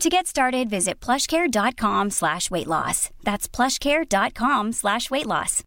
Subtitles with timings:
[0.00, 3.10] To get started, visit plushcare.com slash weight loss.
[3.22, 5.62] That's plushcare.com slash weight loss.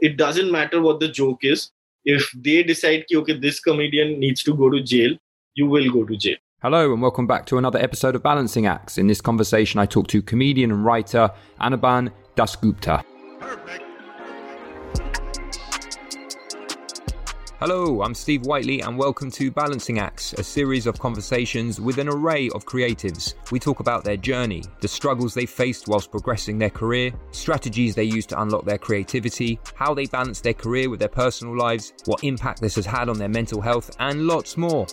[0.00, 1.70] It doesn't matter what the joke is.
[2.04, 5.16] If they decide, ki, okay, this comedian needs to go to jail,
[5.54, 6.36] you will go to jail.
[6.62, 8.96] Hello, and welcome back to another episode of Balancing Acts.
[8.96, 13.04] In this conversation, I talk to comedian and writer Anirban Dasgupta.
[17.60, 22.08] Hello, I'm Steve Whiteley, and welcome to Balancing Acts, a series of conversations with an
[22.08, 23.34] array of creatives.
[23.50, 28.04] We talk about their journey, the struggles they faced whilst progressing their career, strategies they
[28.04, 32.22] use to unlock their creativity, how they balance their career with their personal lives, what
[32.22, 34.86] impact this has had on their mental health, and lots more.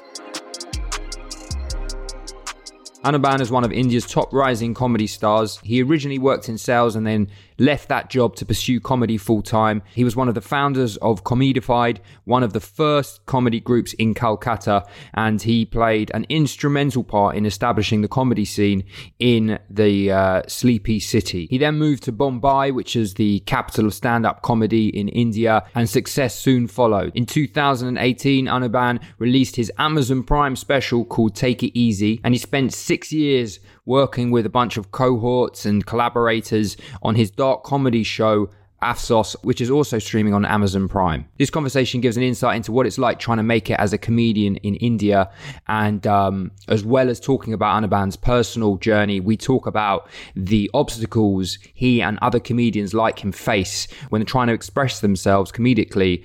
[3.05, 5.59] Anirban is one of India's top rising comedy stars.
[5.63, 7.27] He originally worked in sales and then
[7.59, 9.83] left that job to pursue comedy full time.
[9.93, 14.15] He was one of the founders of Comedified, one of the first comedy groups in
[14.15, 18.83] Calcutta, and he played an instrumental part in establishing the comedy scene
[19.19, 21.45] in the uh, sleepy city.
[21.51, 25.63] He then moved to Bombay, which is the capital of stand up comedy in India,
[25.75, 27.11] and success soon followed.
[27.15, 32.73] In 2018, Anirban released his Amazon Prime special called Take It Easy, and he spent
[32.73, 38.49] six years working with a bunch of cohorts and collaborators on his dark comedy show
[38.85, 41.27] Afsos, which is also streaming on Amazon Prime.
[41.39, 43.97] This conversation gives an insight into what it's like trying to make it as a
[43.97, 45.31] comedian in India,
[45.67, 51.57] and um, as well as talking about Anirban's personal journey, we talk about the obstacles
[51.73, 56.23] he and other comedians like him face when trying to express themselves comedically,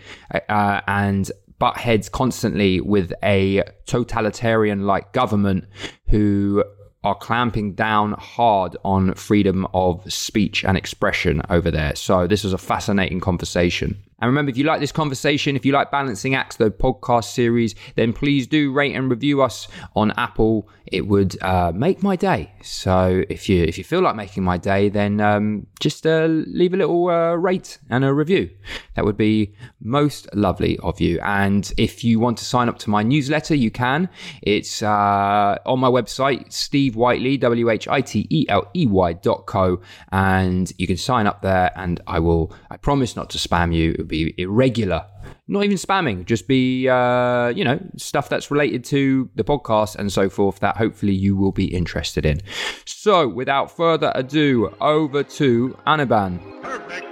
[0.49, 5.67] uh, and butt heads constantly with a totalitarian like government
[6.09, 6.65] who
[7.05, 11.95] are clamping down hard on freedom of speech and expression over there.
[11.95, 14.03] So this is a fascinating conversation.
[14.21, 17.75] And remember, if you like this conversation, if you like Balancing Acts, the podcast series,
[17.97, 20.69] then please do rate and review us on Apple.
[20.87, 22.53] It would uh, make my day.
[22.63, 26.75] So if you if you feel like making my day, then um, just uh, leave
[26.75, 28.51] a little uh, rate and a review.
[28.95, 31.21] That would be most lovely of you.
[31.21, 34.09] And if you want to sign up to my newsletter, you can.
[34.43, 39.13] It's uh, on my website, Steve Whiteley, W H I T E L E Y
[39.15, 41.73] dot co, and you can sign up there.
[41.77, 42.53] And I will.
[42.71, 43.95] I promise not to spam you.
[44.11, 45.07] Be irregular
[45.51, 50.13] not even spamming, just be, uh, you know, stuff that's related to the podcast and
[50.13, 52.41] so forth that hopefully you will be interested in.
[52.87, 56.63] So, without further ado, over to Anirban.
[56.63, 57.07] Perfect.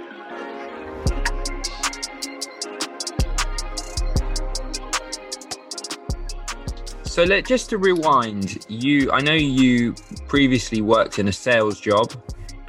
[7.03, 9.93] So let just to rewind, you I know you
[10.29, 12.13] previously worked in a sales job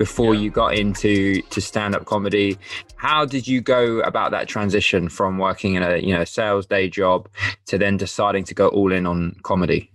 [0.01, 0.41] before yeah.
[0.41, 2.57] you got into to stand up comedy.
[2.97, 6.89] How did you go about that transition from working in a you know sales day
[6.89, 7.29] job
[7.67, 9.91] to then deciding to go all in on comedy?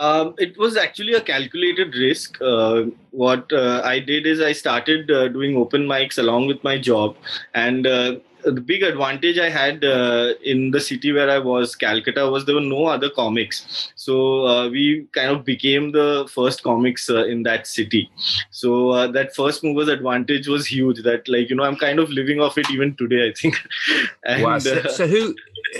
[0.00, 2.40] Um, it was actually a calculated risk.
[2.40, 6.76] Uh, what uh, I did is I started uh, doing open mics along with my
[6.76, 7.16] job,
[7.54, 12.28] and uh, the big advantage I had uh, in the city where I was, Calcutta,
[12.30, 13.92] was there were no other comics.
[13.94, 18.10] So uh, we kind of became the first comics uh, in that city.
[18.50, 21.02] So uh, that first movers advantage was huge.
[21.02, 23.28] That like you know I'm kind of living off it even today.
[23.28, 23.56] I think.
[24.24, 24.58] and, wow.
[24.58, 25.34] So, uh, so who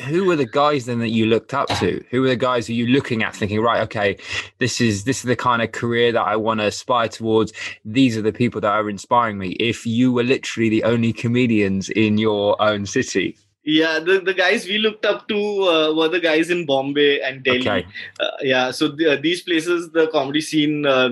[0.05, 2.05] who were the guys then that you looked up to?
[2.11, 4.17] Who were the guys who you looking at, thinking, right, okay,
[4.59, 7.53] this is this is the kind of career that I want to aspire towards.
[7.85, 9.51] These are the people that are inspiring me.
[9.53, 13.29] If you were literally the only comedians in your own city.
[13.79, 15.39] yeah the, the guys we looked up to
[15.71, 17.81] uh, were the guys in bombay and delhi Okay.
[18.25, 21.11] uh, yeah so the, these places the comedy scene uh,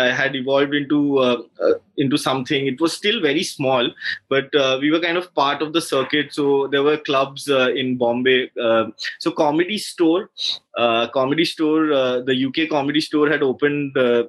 [0.00, 1.36] uh, had evolved into uh,
[1.66, 1.74] uh,
[2.04, 3.90] into something it was still very small
[4.34, 6.46] but uh, we were kind of part of the circuit so
[6.76, 8.38] there were clubs uh, in bombay
[8.68, 8.84] uh,
[9.26, 10.22] so comedy store
[10.84, 14.22] uh, comedy store uh, the uk comedy store had opened uh,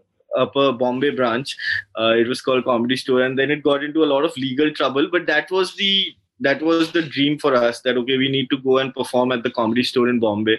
[0.44, 1.56] up a bombay branch
[2.00, 4.70] uh, it was called comedy store and then it got into a lot of legal
[4.80, 5.94] trouble but that was the
[6.40, 9.44] that was the dream for us that okay we need to go and perform at
[9.44, 10.58] the comedy store in bombay.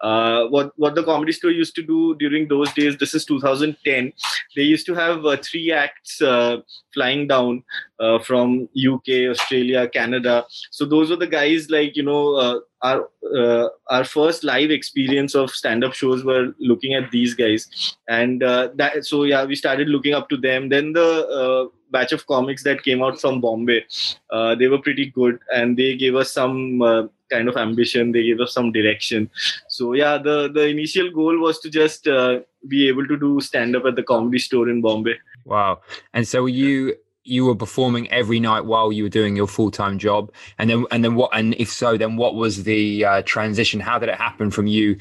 [0.00, 4.12] Uh, what what the comedy store used to do during those days this is 2010
[4.56, 6.58] they used to have uh, three acts uh,
[6.94, 7.62] flying down
[8.00, 10.44] uh, from uk australia canada.
[10.70, 15.34] So those were the guys like you know uh, our uh, our first live experience
[15.34, 17.96] of stand up shows were looking at these guys.
[18.08, 20.68] And uh, that so yeah we started looking up to them.
[20.68, 23.84] Then the uh, batch of comics that came out from bombay
[24.30, 28.24] uh, they were pretty good and they gave us some uh, kind of ambition they
[28.24, 29.28] gave us some direction
[29.68, 33.76] so yeah the the initial goal was to just uh, be able to do stand
[33.76, 35.80] up at the comedy store in bombay Wow.
[36.14, 36.94] And so you
[37.24, 40.86] you were performing every night while you were doing your full time job, and then
[40.90, 41.30] and then what?
[41.32, 43.80] And if so, then what was the uh, transition?
[43.80, 44.96] How did it happen from you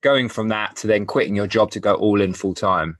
[0.00, 2.96] going from that to then quitting your job to go all in full time?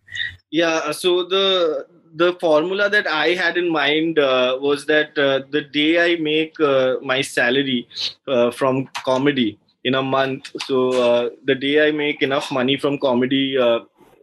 [0.50, 5.61] yeah so the the formula that i had in mind uh, was that uh, the
[5.61, 7.87] day i make uh, my salary
[8.27, 10.51] uh, from comedy in a month.
[10.67, 13.57] So uh, the day i make enough money from comedy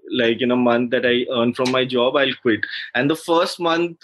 [0.10, 2.62] like in a month that i earn from my job i'll quit.
[2.95, 3.98] And the first month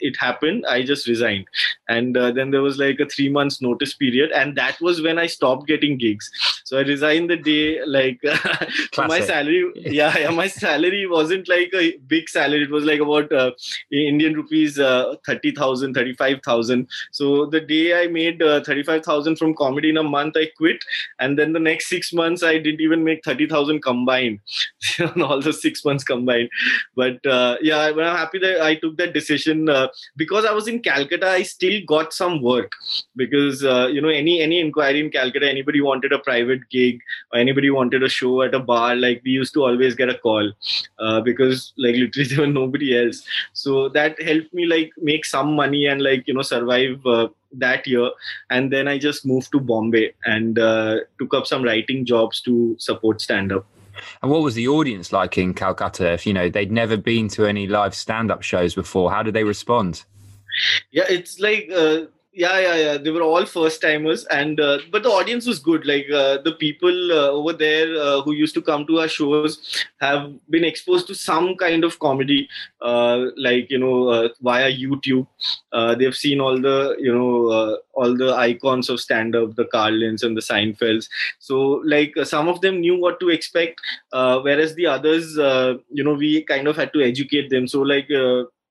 [0.00, 1.46] it happened i just resigned.
[1.88, 5.18] And uh, then there was like a 3 months notice period and that was when
[5.18, 6.30] i stopped getting gigs
[6.72, 8.20] so i resigned the day like
[9.12, 12.62] my salary yeah, yeah my salary wasn't like a big salary.
[12.62, 13.50] It was like about uh,
[13.90, 19.98] indian rupees uh, 30000 35000 so the day i made uh, 35000 from comedy in
[19.98, 20.84] a month i quit.
[21.18, 24.40] And then the next 6 months i didn't even make 30000 combined.
[25.16, 26.48] All the 6 months combined.
[26.96, 30.68] But uh, yeah but i'm happy that i took that decision uh, because i was
[30.68, 32.72] in calcutta i still got some work.
[33.16, 37.00] Because uh, you know any any inquiry in calcutta anybody wanted a private gig
[37.32, 40.18] or anybody wanted a show at a bar like we used to always get a
[40.18, 40.52] call
[40.98, 45.54] uh, because like literally there was nobody else so that helped me like make some
[45.54, 48.10] money and like you know survive uh, that year
[48.50, 52.76] and then i just moved to bombay and uh, took up some writing jobs to
[52.78, 53.66] support stand up
[54.22, 56.12] And what was the audience like in Calcutta?
[56.12, 59.34] If you know they'd never been to any live stand up shows before, how did
[59.34, 60.04] they respond?
[60.90, 62.96] yeah it's like uh, yeah yeah yeah.
[62.96, 65.86] They were all first timers and uh, but the audience was good.
[65.86, 69.84] Like uh, the people uh, over there uh, who used to come to our shows
[70.00, 72.48] have been exposed to some kind of comedy
[72.80, 75.26] uh, like you know uh, via youtube.
[75.98, 80.36] They've seen all the you know all the icons of stand up the carlins and
[80.36, 81.08] the seinfelds.
[81.38, 83.80] So like some of them knew what to expect
[84.10, 85.36] whereas the others
[85.90, 87.68] you know we kind of had to educate them.
[87.68, 88.08] So like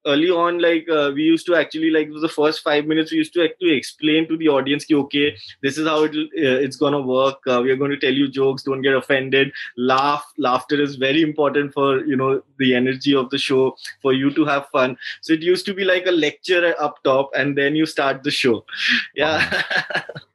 [0.06, 3.34] early on like uh, we used to actually like the first five minutes we used
[3.34, 7.02] to actually explain to the audience ki, okay this is how it, uh, it's gonna
[7.02, 7.38] work.
[7.48, 8.64] Uh, we are going to tell you jokes.
[8.64, 9.52] Don't get offended.
[9.78, 14.32] Laugh laughter is very important for you know the energy of the show for you
[14.34, 14.98] to have fun.
[15.22, 18.32] So it used to be like a lecture up top and then you start the
[18.32, 18.66] show.
[19.16, 19.62] Yeah.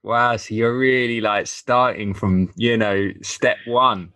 [0.03, 4.13] Wow, so you're really like starting from you know step one.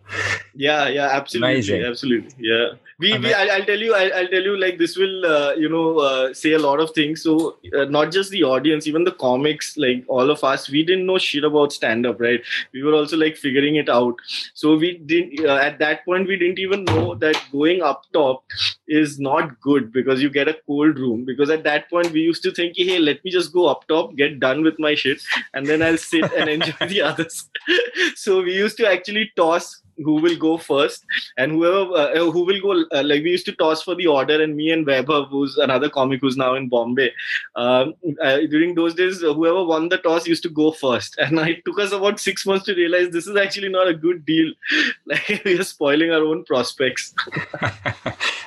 [0.54, 1.82] yeah yeah absolutely Amazing.
[1.84, 2.68] absolutely yeah
[3.00, 5.68] we, we I'll, I'll tell you I'll, I'll tell you like this will uh, you
[5.68, 7.22] know uh, say a lot of things.
[7.22, 11.06] So uh, not just the audience even the comics like all of us we didn't
[11.06, 12.42] know shit about stand up right?
[12.74, 14.16] We were also like figuring it out.
[14.54, 18.44] So we didn't uh, at that point we didn't even know that going up top
[18.86, 21.24] is not good because you get a cold room.
[21.24, 24.14] Because at that point we used to think hey let me just go up top
[24.16, 25.22] get done with my shit
[25.54, 27.48] and then i'll sit and enjoy the others.
[28.16, 31.04] So we used to actually toss who will go first
[31.36, 34.42] and whoever uh, who will go uh, like we used to toss for the order
[34.42, 37.12] and me and Vaibhav who's another comic who's now in Bombay.
[37.56, 41.16] Um, uh, during those days uh, whoever won the toss used to go first.
[41.18, 44.24] And it took us about six months to realize this is actually not a good
[44.24, 44.52] deal.
[45.06, 47.14] Like we are spoiling our own prospects.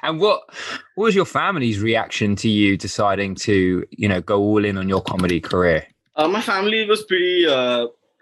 [0.03, 0.41] And what
[0.95, 4.89] what was your family's reaction to you deciding to you know go all in on
[4.89, 5.87] your comedy career?
[6.15, 7.45] uh, my family was pretty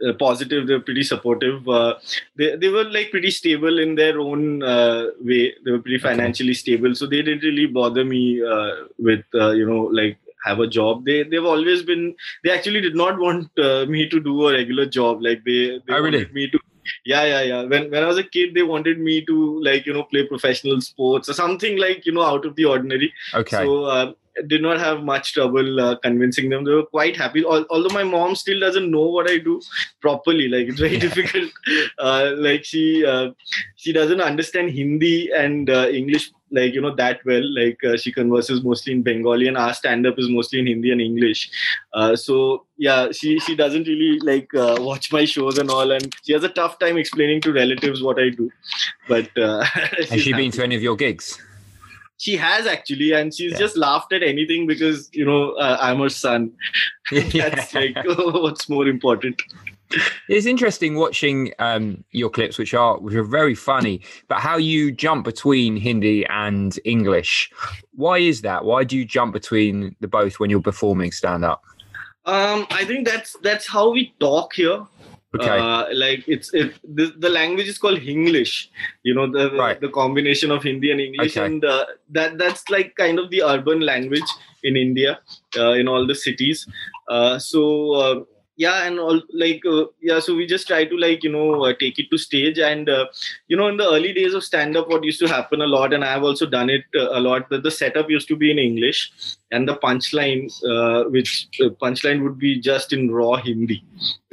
[0.07, 1.67] uh, positive they were pretty supportive.
[1.67, 1.95] Uh,
[2.35, 5.53] they, they were like pretty stable in their own uh, way.
[5.65, 6.09] They were pretty Okay.
[6.09, 6.95] financially stable.
[6.95, 11.05] So they didn't really bother me uh, with uh, you know like have a job.
[11.05, 14.85] They they've always been they actually did not want uh, me to do a regular
[14.85, 15.21] job.
[15.21, 16.25] Like they, they Oh, really?
[16.25, 16.59] wanted me to
[17.05, 17.61] yeah yeah yeah.
[17.63, 20.81] When when i was a kid they wanted me to like you know play professional
[20.81, 23.13] sports or something like you know out of the ordinary.
[23.33, 24.13] Okay, so uh,
[24.47, 26.63] did not have much trouble uh, convincing them.
[26.63, 27.43] They were quite happy.
[27.45, 29.61] although my mom still doesn't know what I do
[29.99, 31.51] properly, like it's very difficult.
[31.99, 33.29] Uh, like she uh,
[33.75, 37.43] she doesn't understand Hindi and uh, English like you know that well.
[37.55, 40.91] Like uh, she converses mostly in Bengali, and our stand up is mostly in Hindi
[40.91, 41.49] and English.
[41.93, 46.33] Uh, so yeah, she she doesn't really like watch my shows and all, and she
[46.33, 48.51] has a tough time explaining to relatives what I do.
[49.07, 51.39] But has she been to any of your gigs?
[52.21, 53.57] She has actually and she's yeah.
[53.57, 56.51] just laughed at anything because you know uh, i'm her son.
[57.11, 59.41] That's like oh, what's more important?
[60.29, 64.91] It's interesting watching um, your clips which are which are very funny but how you
[64.91, 67.51] jump between hindi and english.
[67.95, 68.65] Why is that?
[68.65, 71.63] Why do you jump between the both when you're performing stand up
[72.25, 74.85] um, i think that's that's how we talk here
[75.33, 75.47] Okay.
[75.47, 78.67] Uh, like it's it the, the language is called Hinglish.
[79.03, 79.79] You know the right.
[79.79, 81.45] the combination of Hindi and English, okay.
[81.45, 84.29] and uh, that that's like kind of the urban language
[84.63, 85.19] in India,
[85.57, 86.67] uh, in all the cities.
[87.07, 88.23] Uh, so uh,
[88.57, 91.73] yeah and all like uh, yeah so we just try to like you know uh,
[91.79, 93.05] take it to stage and uh,
[93.47, 95.93] you know in the early days of stand up what used to happen a lot
[95.93, 98.51] and i have also done it uh, a lot that the setup used to be
[98.51, 98.99] in english
[99.51, 103.83] and the punchline uh, which uh, punchline would be just in raw hindi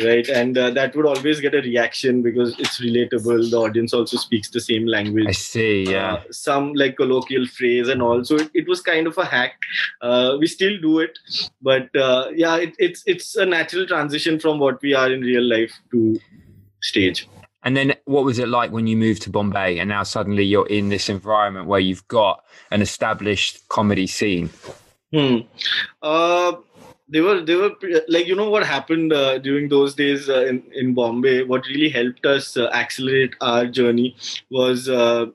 [0.02, 0.28] right?
[0.28, 3.50] And that would always get a reaction because it's relatable.
[3.50, 5.26] The audience also speaks the same language.
[5.26, 6.22] I see yeah.
[6.30, 8.24] some like colloquial phrase and all.
[8.24, 9.54] So it, it was kind of a hack.
[10.38, 11.18] We still do it
[11.62, 11.88] but
[12.34, 16.18] yeah it, it's it's a natural transition from what we are in real life to
[16.80, 17.28] stage.
[17.64, 20.68] And then what was it like when you moved to Bombay and now suddenly you're
[20.68, 24.50] in this environment where you've got an established comedy scene?
[25.12, 25.38] Hmm.
[26.02, 26.52] Uh,
[27.08, 27.70] they were they were
[28.08, 31.44] like you know what happened uh, during those days uh, in in Bombay.
[31.44, 34.16] What really helped us uh, accelerate our journey
[34.50, 35.26] was uh,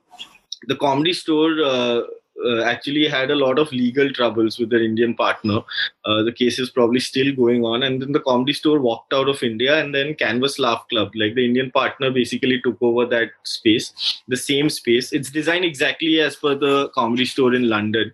[0.68, 2.04] the comedy store
[2.44, 5.60] uh, uh, actually had a lot of legal troubles with their Indian partner.
[6.04, 7.82] Uh, the case is probably still going on.
[7.82, 11.34] And then the comedy store walked out of India, and then Canvas Laugh Club, like
[11.34, 15.12] the Indian partner, basically took over that space, the same space.
[15.12, 18.12] It's designed exactly as per the comedy store in London.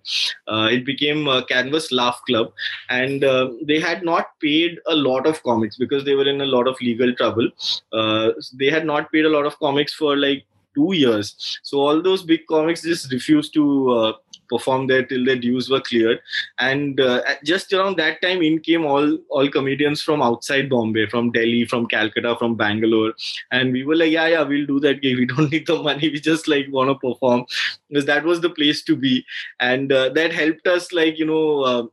[0.49, 2.53] Uh, it became Canvas Laugh Club,
[2.89, 6.47] and uh, they had not paid a lot of comics because they were in a
[6.47, 7.49] lot of legal trouble.
[7.93, 10.45] Uh, they had not paid a lot of comics for like
[10.81, 11.61] two years.
[11.63, 14.13] So all those big comics just refused to uh,
[14.49, 16.21] perform there till their dues were cleared.
[16.59, 21.31] And uh, just around that time, in came all all comedians from outside Bombay, from
[21.33, 23.13] Delhi, from Calcutta, from Bangalore,
[23.53, 25.17] and we were like, yeah, yeah, we'll do that gig.
[25.19, 26.11] We don't need the money.
[26.11, 27.47] We just like want to perform
[27.89, 29.25] because that was the place to be,
[29.61, 31.87] and uh, that helped us like you know uh,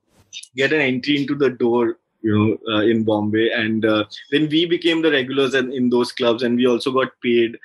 [0.55, 3.51] get an entry into the door you know uh, in bombay.
[3.51, 7.09] And uh, then we became the regulars in, in those clubs and we also got
[7.21, 7.57] paid.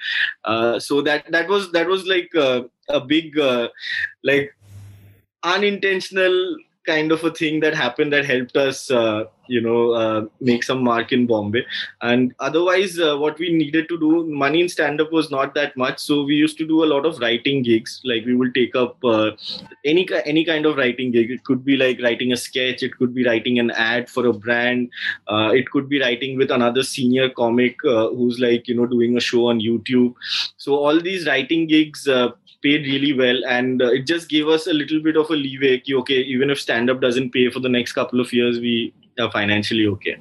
[0.44, 3.68] Uh, so that that was that was like uh, a big uh,
[4.24, 4.54] like
[5.42, 10.62] unintentional kind of a thing that happened that helped us uh, you know uh, make
[10.62, 11.64] some mark in bombay.
[12.00, 15.76] And otherwise uh, what we needed to do money in stand up was not that
[15.76, 15.98] much.
[15.98, 18.00] So we used to do a lot of writing gigs.
[18.04, 19.32] Like we will take up uh,
[19.84, 21.30] any any kind of writing gig.
[21.30, 22.82] It could be like writing a sketch.
[22.82, 24.90] It could be writing an ad for a brand.
[25.28, 29.16] Uh, it could be writing with another senior comic uh, who's like you know doing
[29.16, 30.14] a show on youtube.
[30.56, 32.08] So all these writing gigs
[32.62, 35.78] paid really well and uh, it just gave us a little bit of a leeway
[35.78, 38.92] ki, okay even if stand up doesn't pay for the next couple of years we
[39.18, 40.16] are financially okay.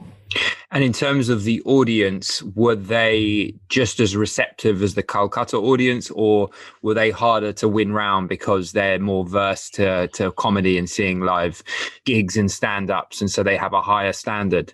[0.74, 6.10] And in terms of the audience were they just as receptive as the calcutta audience
[6.12, 6.50] or
[6.82, 11.22] were they harder to win round because they're more versed to, to comedy and seeing
[11.22, 11.62] live
[12.06, 14.74] gigs and stand-ups and so they have a higher standard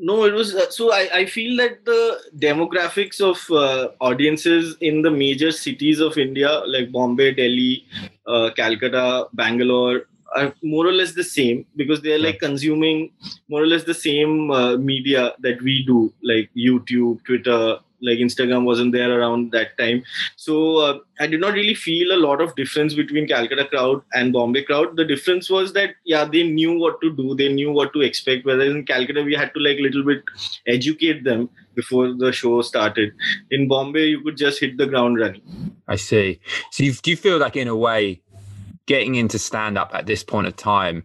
[0.00, 5.02] no it was uh, so I, I feel that the demographics of uh, audiences in
[5.02, 7.86] the major cities of india like bombay delhi
[8.26, 13.12] uh, calcutta bangalore are more or less the same because they're like consuming
[13.48, 18.64] more or less the same uh, media that we do like youtube twitter like instagram
[18.64, 20.02] wasn't there around that time.
[20.36, 24.32] So uh, i did not really feel a lot of difference between calcutta crowd and
[24.32, 24.96] bombay crowd.
[24.96, 27.34] The difference was that yeah they knew what to do.
[27.34, 28.44] They knew what to expect.
[28.44, 30.22] Whereas in calcutta we had to like a little bit
[30.66, 33.12] educate them before the show started.
[33.50, 35.76] In bombay you could just hit the ground running.
[35.88, 36.40] I see.
[36.70, 38.20] So you, do you feel like in a way
[38.86, 41.04] getting into stand up at this point of time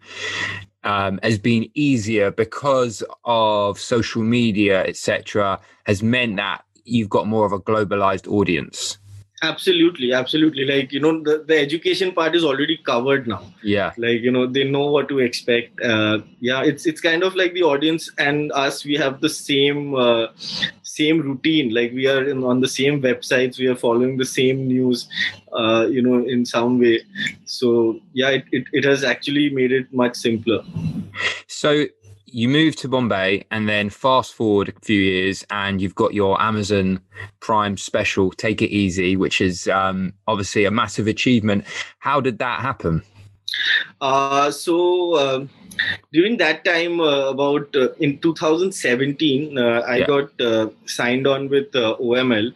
[0.84, 7.46] um, has been easier because of social media, etc., has meant that you've got more
[7.46, 8.98] of a globalized audience.
[9.44, 10.64] Absolutely absolutely.
[10.66, 13.44] Like you know the, the education part is already covered now.
[13.62, 13.92] Yeah.
[13.98, 15.80] Like you know they know what to expect.
[15.82, 19.94] Uh, yeah it's it's kind of like the audience and us we have the same
[19.94, 20.28] uh,
[20.84, 21.74] same routine.
[21.74, 25.08] Like we are in, on the same websites we are following the same news
[25.52, 27.02] uh, you know in some way.
[27.44, 30.64] So yeah it, it, it has actually made it much simpler.
[31.48, 31.86] So
[32.36, 36.40] you moved to Bombay and then fast forward a few years and you've got your
[36.42, 37.00] Amazon
[37.40, 41.64] Prime special, Take It Easy, which is um, obviously a massive achievement.
[42.00, 43.04] How did that happen?
[44.02, 45.46] Uh, so uh,
[46.12, 50.06] during that time, uh, about uh, in 2017, uh, I yeah.
[50.06, 52.54] got uh, signed on with OML,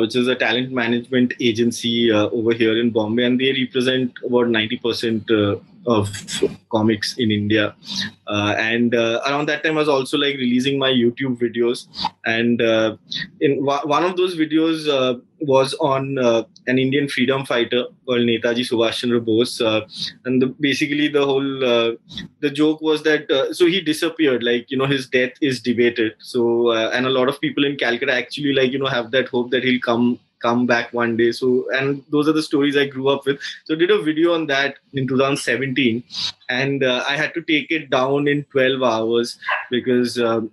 [0.00, 5.60] which is a talent management agency over here in Bombay, and they represent about 90%
[5.86, 6.08] of
[6.70, 7.74] comics in India.
[8.26, 11.86] Uh, and uh, around that time, I was also like releasing my YouTube videos.
[12.24, 12.96] And uh,
[13.40, 18.68] in one of those videos uh, was on uh, an Indian freedom fighter called Netaji
[18.68, 19.60] Subhash Chandra Bose.
[19.60, 19.86] Uh,
[20.24, 21.96] and the, basically, the whole
[22.40, 24.42] the joke was that so he disappeared.
[24.42, 26.14] Like you know, his death is debated.
[26.18, 29.50] So and a lot of people in Calcutta actually like you know have that hope
[29.50, 33.08] that he'll come come back one day so and those are the stories i grew
[33.08, 36.04] up with so I did a video on that in 2017
[36.48, 39.38] and uh, i had to take it down in 12 hours
[39.70, 40.50] because um,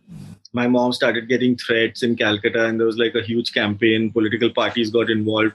[0.53, 4.11] my mom started getting threats in Calcutta, and there was like a huge campaign.
[4.11, 5.53] Political parties got involved.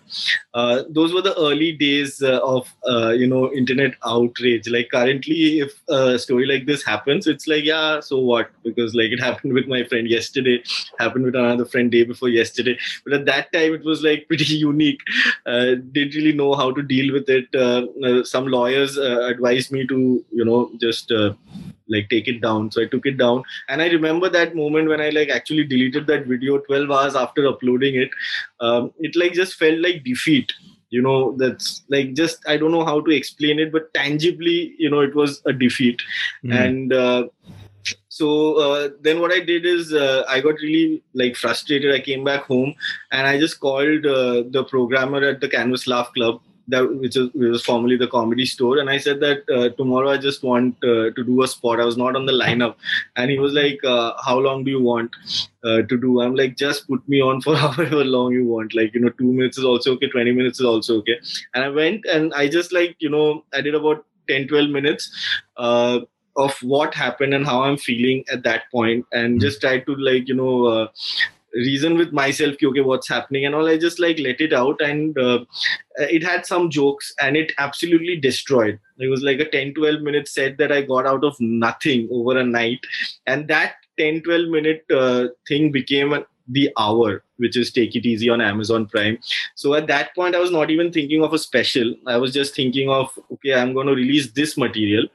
[0.55, 4.69] Uh, those were the early days uh, of uh, you know internet outrage.
[4.69, 8.51] Like currently, if a story like this happens, it's like yeah, so what?
[8.65, 10.63] Because like it happened with my friend yesterday,
[10.99, 12.77] happened with another friend day before yesterday.
[13.05, 15.01] But at that time, it was like pretty unique.
[15.47, 17.47] Uh, didn't really know how to deal with it.
[17.55, 21.13] Uh, uh, some lawyers advised me to you know just
[21.89, 22.71] like take it down.
[22.71, 23.43] So i took it down.
[23.69, 27.47] And i remember that moment when i like actually deleted that video 12 hours after
[27.47, 28.11] uploading it.
[28.61, 30.53] Um, it like just felt like defeat.
[30.91, 34.89] You know that's like just i don't know how to explain it but tangibly you
[34.89, 36.01] know it was a defeat.
[36.45, 36.65] Mm.
[36.65, 37.29] and uh,
[38.09, 41.95] so uh, then what i did is uh, i got really like frustrated.
[41.95, 42.75] I came back home
[43.13, 47.31] and i just called uh, the programmer at the canvas laugh club that which was,
[47.33, 48.79] which was formerly the comedy store.
[48.79, 51.81] And i said that uh, tomorrow i just want uh, to do a spot.
[51.81, 52.77] I was not on the lineup.
[53.17, 55.15] And he was like uh, how long do you want
[55.65, 56.21] uh, to do?
[56.21, 58.75] I'm like just put me on for however long you want.
[58.75, 60.09] Like you know 2 minutes is also okay.
[60.09, 61.19] 20 minutes is also okay.
[61.55, 65.11] And i went and i just like you know i did about 10 12 minutes
[65.57, 66.01] uh,
[66.37, 69.07] of what happened and how i'm feeling at that point.
[69.13, 69.41] And hmm.
[69.41, 70.89] just try to like you know uh,
[71.55, 75.19] reason with myself okay what's happening and all i just like let it out and
[75.19, 75.39] uh,
[75.99, 78.79] it had some jokes and it absolutely destroyed.
[78.99, 82.39] It was like a 10 12 minute set that i got out of nothing over
[82.39, 82.81] a night
[83.27, 86.13] and that 10 12 minute uh, thing became
[86.49, 89.19] the hour which is take it easy on amazon prime.
[89.55, 91.95] So at that point i was not even thinking of a special.
[92.07, 95.07] I was just thinking of okay i'm going to release this material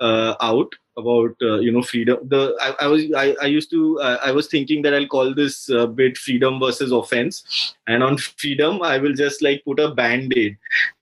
[0.00, 2.18] uh, out about uh, you know freedom.
[2.28, 5.34] The i, I was I, I used to uh, i was thinking that i'll call
[5.34, 7.74] this uh, bit freedom versus offense.
[7.86, 10.56] And on freedom i will just like put a band-aid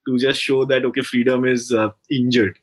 [0.07, 2.59] to just show that okay freedom is uh, injured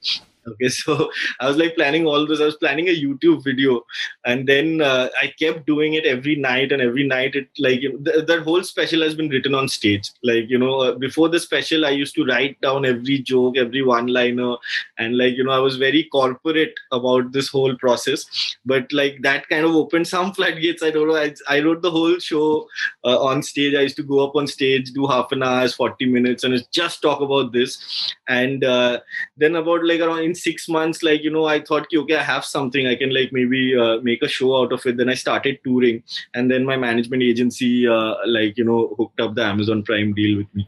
[0.48, 2.42] okay so i was like planning all this.
[2.42, 3.86] I was planning a youtube video
[4.26, 8.26] and then uh, i kept doing it every night and every night it like th-
[8.28, 10.12] that whole special has been written on stage.
[10.24, 13.84] Like you know uh, before the special i used to write down every joke every
[13.84, 14.56] one liner
[14.98, 18.26] and like you know i was very corporate about this whole process.
[18.66, 20.84] But like that kind of opened some floodgates.
[20.84, 22.68] I don't know i, I wrote the whole show
[23.04, 23.76] uh, on stage.
[23.76, 27.02] I used to go up on stage do half an hour 40 minutes and just
[27.02, 28.14] talk about this.
[28.28, 29.00] And uh,
[29.38, 32.46] then about like around in six months like you know i thought okay i have
[32.46, 34.98] something i can like maybe uh, make a show out of it.
[34.98, 39.36] Then i started touring and then my management agency uh, like you know hooked up
[39.36, 40.68] the amazon prime deal with me.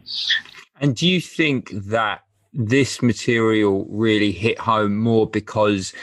[0.82, 2.22] And do you think that
[2.54, 5.94] this material really hit home more because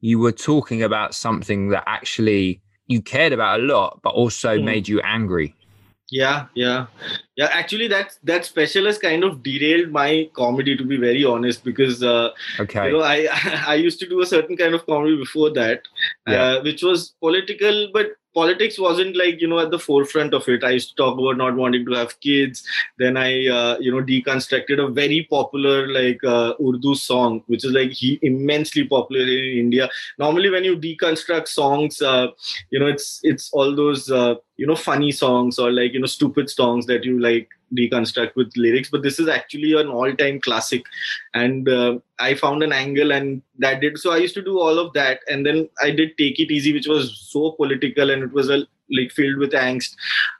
[0.00, 4.64] you were talking about something that actually you cared about a lot but also mm.
[4.64, 5.54] made you angry
[6.10, 6.86] yeah yeah
[7.36, 12.02] yeah actually that that specialist kind of derailed my comedy to be very honest because
[12.02, 13.28] uh, okay you know i
[13.66, 15.82] i used to do a certain kind of comedy before that
[16.26, 16.42] yeah.
[16.42, 20.64] uh, which was political but politics wasn't like you know at the forefront of it.
[20.64, 22.64] I used to talk about not wanting to have kids.
[22.98, 27.72] Then i uh, you know deconstructed a very popular like uh, urdu song which is
[27.78, 29.88] like he, immensely popular in india.
[30.18, 32.26] Normally when you deconstruct songs uh,
[32.70, 36.12] you know it's it's all those uh, you know funny songs or like you know
[36.18, 40.82] stupid songs that you like deconstruct with lyrics but this is actually an all-time classic.
[41.34, 44.78] And uh, i found an angle and that did so i used to do all
[44.78, 45.20] of that.
[45.28, 48.66] And then i did take it easy which was so political and it was a
[48.90, 49.96] like filled with angst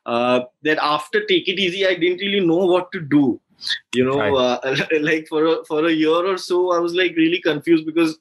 [0.07, 3.41] uh, that after take it easy i didn't really know what to do.
[3.95, 4.33] You know right.
[4.65, 8.17] uh, like for a, for a year or so i was like really confused because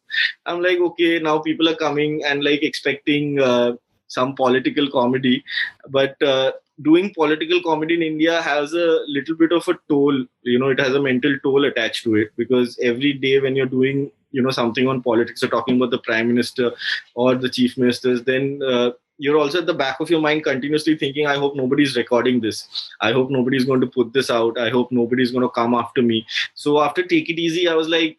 [0.48, 3.74] i'm like okay now people are coming and like expecting uh,
[4.08, 5.44] some political comedy.
[5.90, 10.60] But uh, doing political comedy in india has a little bit of a toll you
[10.60, 14.12] know it has a mental toll attached to it because every day when you're doing
[14.32, 16.72] you know something on politics or talking about the prime minister
[17.16, 20.96] or the chief ministers then uh, you're also at the back of your mind continuously
[20.96, 22.92] thinking i hope nobody's recording this.
[23.02, 24.60] I hope nobody's going to put this out.
[24.60, 26.26] I hope nobody's going to come after me.
[26.54, 28.18] So after take it easy i was like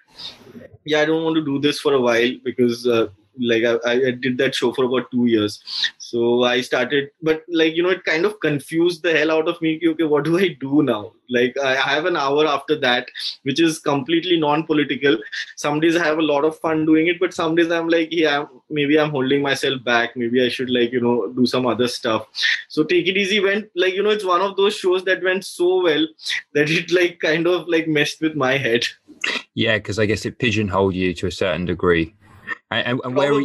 [0.85, 3.07] yeah i don't want to do this for a while because uh,
[3.41, 5.63] like I, I did that show for about two years.
[5.99, 9.61] So i started but like you know it kind of confused the hell out of
[9.61, 9.81] me.
[9.87, 11.13] Okay what do i do now?
[11.31, 13.09] Like i have an hour after that
[13.43, 15.19] which is completely non-political.
[15.57, 18.09] Some days i have a lot of fun doing it but some days i'm like
[18.11, 20.17] yeah maybe i'm holding myself back.
[20.17, 22.27] Maybe i should like you know do some other stuff.
[22.69, 25.45] So take it easy went like you know it's one of those shows that went
[25.45, 26.07] so well
[26.55, 28.85] that it like kind of like messed with my head.
[29.55, 32.15] Yeah because i guess it pigeonholed you to a certain degree
[32.71, 33.45] and, and where, are,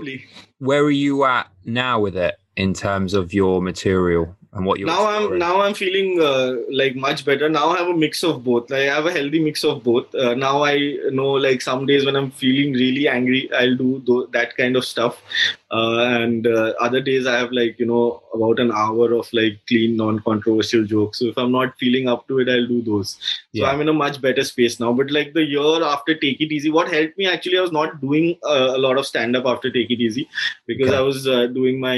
[0.59, 4.85] where are you at now with it in terms of your material and what you
[4.85, 7.49] now i'm now i'm feeling uh, like much better.
[7.49, 8.71] Now i have a mix of both.
[8.71, 10.13] I have a healthy mix of both.
[10.13, 10.75] Uh, now i
[11.11, 14.85] know like some days when i'm feeling really angry i'll do th- that kind of
[14.85, 15.21] stuff.
[15.71, 19.59] Uh, and uh, other days i have like you know about an hour of like
[19.67, 21.19] clean non-controversial jokes.
[21.19, 23.17] So if i'm not feeling up to it i'll do those.
[23.55, 24.93] So i'm in a much better space now.
[24.93, 27.99] But like the year after take it easy what helped me actually i was not
[28.01, 30.29] doing uh, a lot of stand up after take it easy
[30.67, 30.97] because okay.
[30.97, 31.97] i was uh, doing my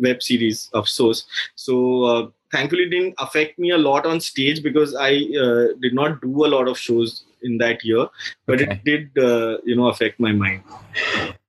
[0.00, 4.94] web series Afsos so uh, thankfully it didn't affect me a lot on stage because
[4.94, 5.12] i
[5.44, 8.06] uh, did not do a lot of shows in that year
[8.46, 8.72] but okay.
[8.72, 10.62] it did uh, you know affect my mind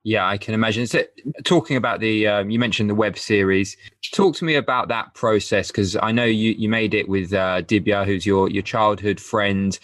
[0.03, 1.03] yeah i can imagine so
[1.43, 3.75] talking about the um, you mentioned the web series
[4.13, 7.61] talk to me about that process because i know you you made it with uh,
[7.63, 9.79] dibya who's your your childhood friend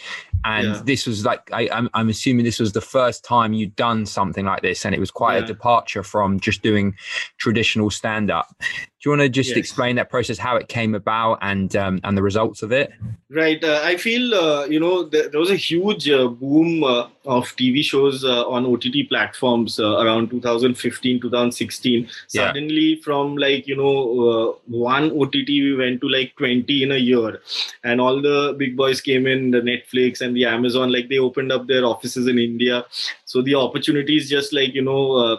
[0.46, 0.82] and yeah.
[0.86, 4.06] this was like I, am I'm, I'm assuming this was the first time you'd done
[4.06, 5.44] something like this and it was quite yeah.
[5.44, 6.96] a departure from just doing
[7.38, 8.56] traditional stand up
[9.06, 9.58] do you want to just yes.
[9.58, 12.92] explain that process how it came about and um, and the results of it
[13.30, 17.08] right uh, i feel uh, you know there, there, was a huge uh, boom uh,
[17.26, 22.48] of tv shows uh, on ott platforms uh, around 2015 2016 yeah.
[22.48, 27.40] suddenly from like you know one ott we went to like 20 in a year
[27.84, 31.52] and all the big boys came in the netflix and the amazon like they opened
[31.52, 32.84] up their offices in india
[33.26, 35.38] so the opportunities just like you know uh,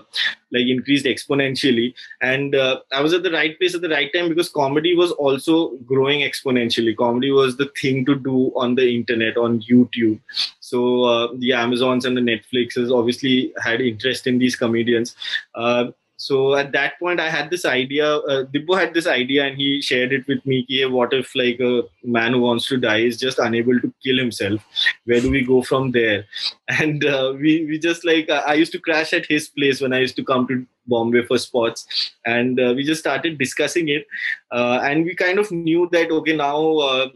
[0.53, 1.95] like increased exponentially.
[2.21, 5.13] And uh, i was at the right place at the right time because comedy was
[5.13, 6.97] also growing exponentially.
[6.97, 10.21] Comedy was the thing to do on the internet on youtube.
[10.61, 15.15] So uh, the amazons and the netflixes obviously had interest in these comedians.
[15.55, 15.93] Uh,
[16.27, 19.81] so at that point i had this idea uh, dibbo had this idea and he
[19.81, 23.17] shared it with me hey, what if like a man who wants to die is
[23.17, 24.61] just unable to kill himself?
[25.05, 26.25] Where do we go from there?
[26.69, 30.01] And uh, we we just like i used to crash at his place when i
[30.07, 31.87] used to come to bombay for spots
[32.25, 34.07] and uh, we just started discussing it.
[34.51, 37.09] Uh, and we kind of knew that okay now uh,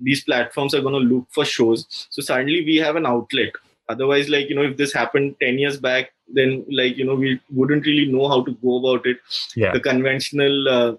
[0.00, 1.86] these platforms are going to look for shows.
[2.10, 3.52] So suddenly we have an outlet
[3.88, 7.40] otherwise like you know if this happened 10 years back then like you know we
[7.50, 9.18] wouldn't really know how to go about it.
[9.54, 9.72] Yeah.
[9.72, 10.94] the conventional uh,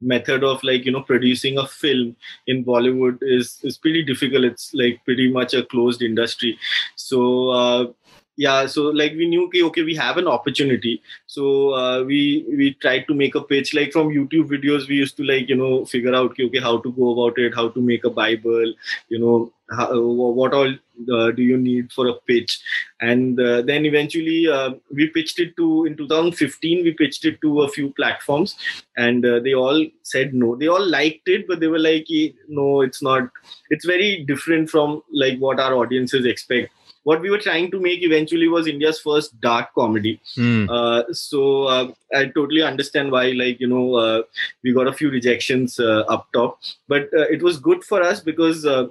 [0.00, 2.16] method of like you know producing a film
[2.46, 4.44] in bollywood is is pretty difficult.
[4.44, 6.58] It's like pretty much a closed industry.
[6.96, 7.92] So uh,
[8.36, 11.02] yeah so like we knew okay, okay we have an opportunity.
[11.26, 13.74] So uh, we we tried to make a pitch.
[13.74, 16.78] Like from youtube videos we used to like you know figure out okay, okay how
[16.78, 18.72] to go about it how to make a bible
[19.08, 22.60] you know how, what all uh, do you need for a pitch?
[23.00, 27.62] And uh, then eventually uh, we pitched it to in 2015 we pitched it to
[27.62, 28.56] a few platforms.
[28.96, 30.56] And uh, they all said no.
[30.56, 32.06] They all liked it but they were like
[32.48, 33.28] no it's not
[33.70, 36.72] it's very different from like what our audiences expect.
[37.04, 40.20] What we were trying to make eventually was India's first dark comedy.
[40.36, 40.68] Mm.
[40.68, 44.22] Uh, so uh, I totally understand why, like you know, uh,
[44.62, 48.20] we got a few rejections uh, up top, but uh, it was good for us
[48.20, 48.88] because uh,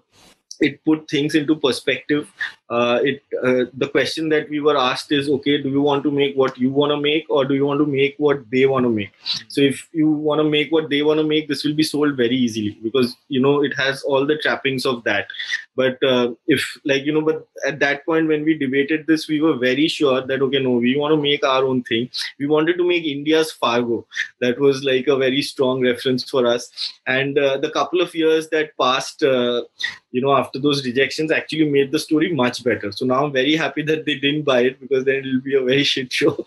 [0.61, 2.31] it put things into perspective
[2.69, 6.11] uh, it uh, the question that we were asked is okay do you want to
[6.11, 8.83] make what you want to make or do you want to make what they want
[8.83, 9.11] to make
[9.47, 12.15] so if you want to make what they want to make this will be sold
[12.15, 15.27] very easily because you know it has all the trappings of that.
[15.75, 19.41] But uh, if like you know but at that point when we debated this we
[19.41, 22.09] were very sure that okay no we want to make our own thing.
[22.39, 24.05] We wanted to make india's fargo.
[24.41, 26.69] That was like a very strong reference for us.
[27.07, 29.63] And uh, the couple of years that passed uh,
[30.11, 33.55] you know after those rejections actually made the story much better so now i'm very
[33.55, 36.45] happy that they didn't buy it because then it'll be a very shit show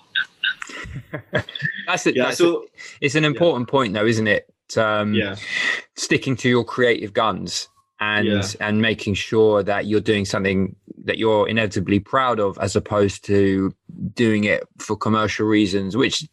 [1.86, 2.64] that's it yeah, that's so
[3.00, 3.70] it's an important yeah.
[3.70, 5.36] point though isn't it um, yeah
[5.96, 7.68] sticking to your creative guns
[8.00, 8.42] and Yeah.
[8.60, 13.74] and making sure that you're doing something that you're inevitably proud of as opposed to
[14.14, 16.26] doing it for commercial reasons which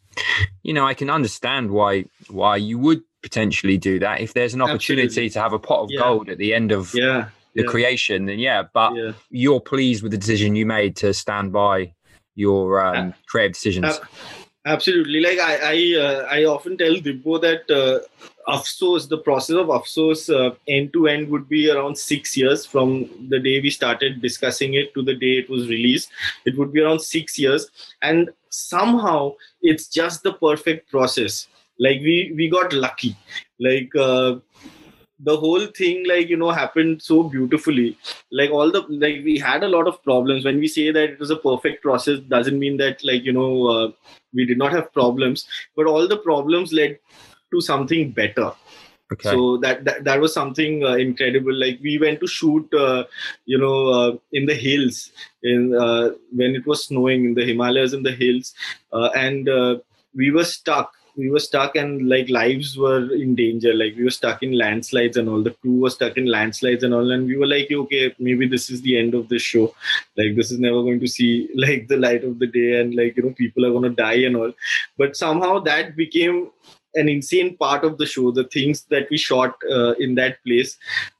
[0.62, 4.62] you know I can understand why why you would potentially do that if there's an
[4.62, 5.30] opportunity Absolutely.
[5.30, 7.28] to have a pot of gold at the end of Yeah.
[7.54, 7.68] The yeah.
[7.68, 9.12] creation then yeah but Yeah.
[9.30, 11.92] you're pleased with the decision you made to stand by
[12.34, 14.08] your um, creative decisions Ab-
[14.66, 15.20] Absolutely.
[15.20, 18.00] Like I, I, uh, I often tell Dibbo that uh,
[18.52, 23.08] Afsos, the process of Afsos uh, end to end would be around six years from
[23.30, 26.10] the day we started discussing it to the day it was released.
[26.44, 27.70] It would be around six years,
[28.02, 31.48] and somehow it's just the perfect process.
[31.78, 33.16] Like we, we got lucky.
[33.58, 33.90] Like.
[35.22, 37.98] The whole thing like you know happened so beautifully.
[38.30, 40.44] Like all the like we had a lot of problems.
[40.44, 43.66] When we say that it was a perfect process doesn't mean that like you know
[43.66, 43.92] uh,
[44.32, 45.46] we did not have problems.
[45.76, 46.98] But all the problems led
[47.52, 48.52] to something better.
[49.12, 49.28] Okay.
[49.28, 51.52] So that, that that was something uh, incredible.
[51.52, 53.04] Like we went to shoot uh,
[53.44, 55.10] you know uh, in the hills
[55.42, 58.54] in uh, when it was snowing in the himalayas in the hills
[58.92, 59.78] uh, and uh,
[60.14, 63.72] we were stuck we were stuck and like lives were in danger.
[63.74, 65.42] Like we were stuck in landslides and all.
[65.42, 67.10] The crew was stuck in landslides and all.
[67.12, 69.74] And we were like okay maybe this is the end of this show.
[70.16, 73.16] Like this is never going to see like the light of the day and like
[73.16, 74.52] you know people are going to die and all.
[74.96, 76.50] But somehow that became
[76.94, 80.76] an insane part of the show the things that we shot uh, in that place.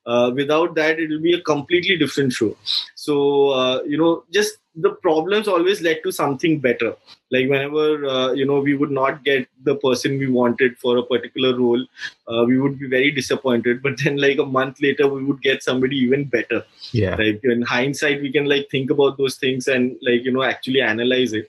[0.06, 2.56] Uh, without that it will be a completely different show.
[2.94, 6.94] So uh, you know just the problems always led to something better.
[7.30, 11.02] Like whenever uh, you know we would not get the person we wanted for a
[11.02, 11.84] particular role
[12.30, 13.82] uh, we would be very disappointed.
[13.82, 16.64] But then like a month later we would get somebody even better.
[16.92, 17.16] Yeah.
[17.16, 20.80] Like in hindsight we can like think about those things and like you know actually
[20.80, 21.48] analyze it.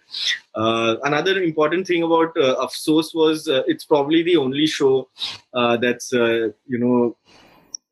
[0.55, 5.07] Uh, another important thing about uh, afsos was uh, it's probably the only show
[5.53, 7.15] uh, that's uh, you know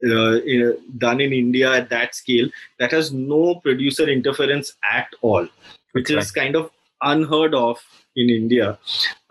[0.06, 5.48] uh, in, done in india at that scale that has no producer interference at all
[5.94, 6.20] which Okay.
[6.20, 7.80] is kind of unheard of
[8.16, 8.78] in india.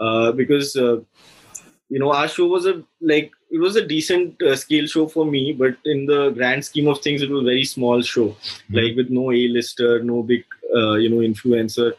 [0.01, 0.97] Uh, because uh,
[1.89, 5.25] you know our show was a like it was a decent uh, scale show for
[5.25, 8.37] me but in the grand scheme of things it was a very small show.
[8.71, 11.93] Like with no a-lister no big uh, you know influencer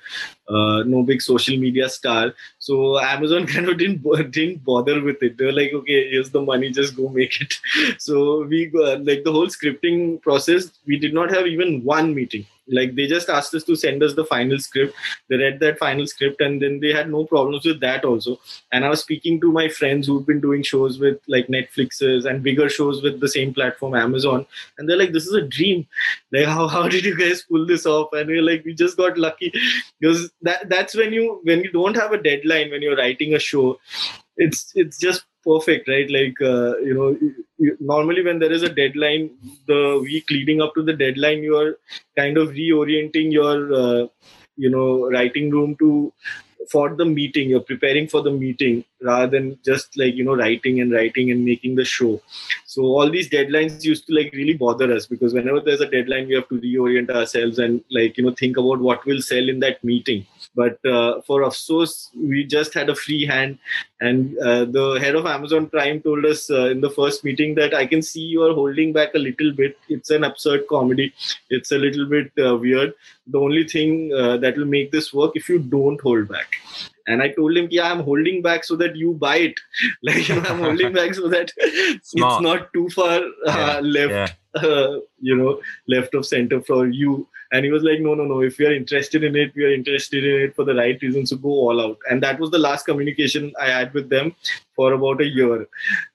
[0.49, 2.33] uh, no big social media star.
[2.59, 5.37] So amazon kind of didn't didn't bother with it.
[5.37, 7.53] They were like okay here's the money just go make it.
[7.99, 12.45] So we go, like the whole scripting process we did not have even one meeting
[12.71, 14.95] like they just asked us to send us the final script.
[15.29, 18.39] They read that final script and then they had no problems with that also.
[18.71, 22.43] And i was speaking to my friends who've been doing shows with like netflixes and
[22.43, 24.45] bigger shows with the same platform amazon.
[24.77, 25.87] And they're like this is a dream.
[26.31, 28.13] Like how, how did you guys pull this off?
[28.13, 29.53] And we're like we just got lucky.
[29.99, 33.39] Because that that's when you when you don't have a deadline when you're writing a
[33.39, 33.79] show
[34.39, 36.09] it's it's just perfect right?
[36.17, 37.09] Like uh, you know
[37.79, 39.31] normally when there is a deadline
[39.67, 41.77] the week leading up to the deadline you are
[42.17, 44.07] kind of reorienting your uh,
[44.57, 46.13] you know writing room to
[46.71, 47.49] for the meeting.
[47.49, 51.43] You're preparing for the meeting rather than just like you know writing and writing and
[51.45, 52.21] making the show
[52.73, 56.27] so all these deadlines used to like really bother us because whenever there's a deadline
[56.27, 59.59] we have to reorient ourselves and like you know think about what will sell in
[59.65, 63.59] that meeting but uh, for Afsos, we just had a free hand.
[64.01, 67.73] And uh, the head of Amazon Prime told us uh, in the first meeting that
[67.73, 69.77] I can see you are holding back a little bit.
[69.89, 71.13] It's an absurd comedy.
[71.49, 72.93] It's a little bit uh, weird.
[73.27, 76.55] The only thing uh, that will make this work if you don't hold back.
[77.09, 79.59] And I told him, yeah, I'm holding back so that you buy it.
[80.03, 84.35] Like, you know, I'm holding back so that it's not too far uh, Yeah, left,
[84.55, 87.27] uh, you know, left of center for you.
[87.51, 88.41] And he was like, no, no, no.
[88.41, 91.31] If we are interested in it, we are interested in it for the right reasons.
[91.31, 91.97] So go all out.
[92.09, 94.35] And that was the last communication I had with them
[94.75, 95.67] for about a year.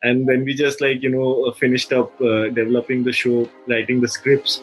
[0.05, 4.09] And then we just like, you know, finished up uh, developing the show, writing the
[4.09, 4.63] scripts.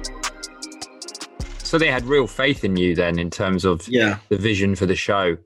[1.71, 4.17] So they had real faith in you then in terms of Yeah.
[4.27, 5.37] the vision for the show,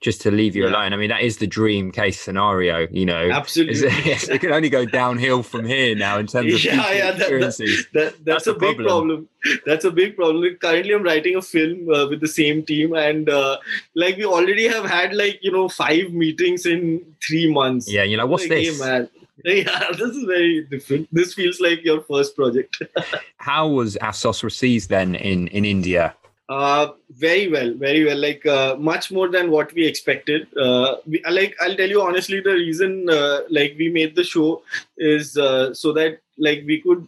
[0.00, 0.70] just to leave you Yeah.
[0.70, 0.92] alone.
[0.92, 3.28] I mean, that is the dream case scenario, you know.
[3.32, 3.88] Absolutely.
[4.34, 7.56] It can only go downhill from here now in terms of Yeah, yeah, that- that-
[7.58, 8.86] That, that's, That's a big problem.
[8.86, 9.28] problem.
[9.66, 10.56] That's a big problem.
[10.60, 13.56] Currently, I'm writing a film uh, with the same team, and uh,
[13.96, 17.90] like we already have had like you know five meetings in three months.
[17.90, 18.78] yeah, you know, what's Like, hey, this?
[18.78, 19.08] man,
[19.44, 21.08] Yeah, this is very different.
[21.12, 22.82] This feels like your first project.
[23.36, 26.14] How was Afsos received then in in India?
[26.48, 28.18] Uh, very well, very well.
[28.18, 30.46] Like uh, much more than what we expected.
[30.56, 34.62] Uh, we, like I'll tell you honestly, the reason uh, like we made the show
[34.98, 37.06] is uh, so that like we could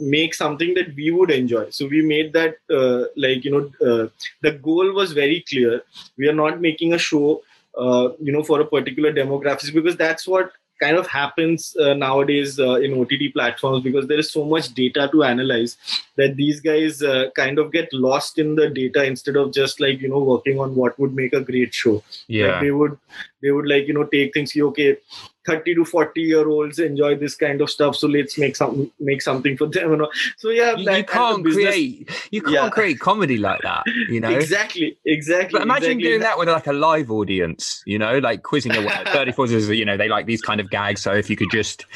[0.00, 1.68] make something that we would enjoy.
[1.70, 4.08] So we made that uh, like you know uh,
[4.40, 5.82] the goal was very clear.
[6.16, 7.42] We are not making a show
[7.76, 12.58] uh, you know for a particular demographics because that's what kind of happens uh, nowadays
[12.58, 15.76] uh, in OTT platforms because there is so much data to analyze
[16.16, 20.00] that these guys uh, kind of get lost in the data instead of just like
[20.00, 22.02] you know working on what would make a great show.
[22.28, 22.52] Yeah.
[22.52, 22.98] Like they would
[23.42, 24.96] they would like you know take things okay
[25.46, 29.22] 30 to 40 year olds enjoy this kind of stuff so let's make some make
[29.22, 32.68] something for them you know so yeah You, that- you can't create you can't Yeah.
[32.70, 34.28] create comedy like that, you know.
[34.30, 36.02] exactly exactly But imagine exactly.
[36.08, 38.92] doing that with like a live audience, you know, like quizzing away.
[39.06, 41.00] 34 is, you know, they like these kind of gags.
[41.02, 41.86] So if you could just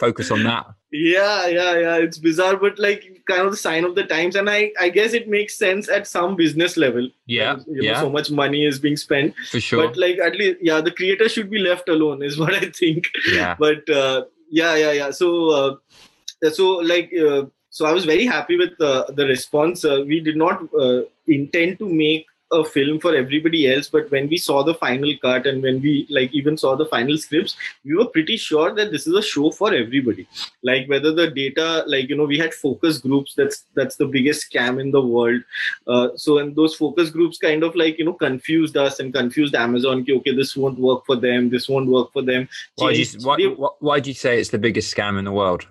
[0.00, 0.66] focus on that.
[0.92, 4.48] yeah yeah yeah it's bizarre but like kind of the sign of the times and
[4.48, 8.00] i i guess it makes sense at some business level Yeah, you know, yeah.
[8.00, 9.86] so much money is being spent For sure.
[9.88, 13.04] but like at least yeah the creator should be left alone is what i think
[13.32, 13.56] yeah.
[13.58, 15.28] but uh, yeah yeah yeah so
[15.58, 20.20] uh, so like uh, so i was very happy with uh, the response uh, we
[20.20, 24.62] did not uh, intend to make a film for everybody else but when we saw
[24.62, 28.36] the final cut and when we like even saw the final scripts we were pretty
[28.36, 30.26] sure that this is a show for everybody.
[30.62, 34.50] Like whether the data like you know we had focus groups that's that's the biggest
[34.50, 35.42] scam in the world.
[35.88, 39.54] Uh, so and those focus groups kind of like you know confused us and confused
[39.54, 42.48] amazon ki, okay this won't work for them this won't work for them.
[42.76, 45.18] Why do you, Changed- why, they- why, why do you say it's the biggest scam
[45.18, 45.66] in the world?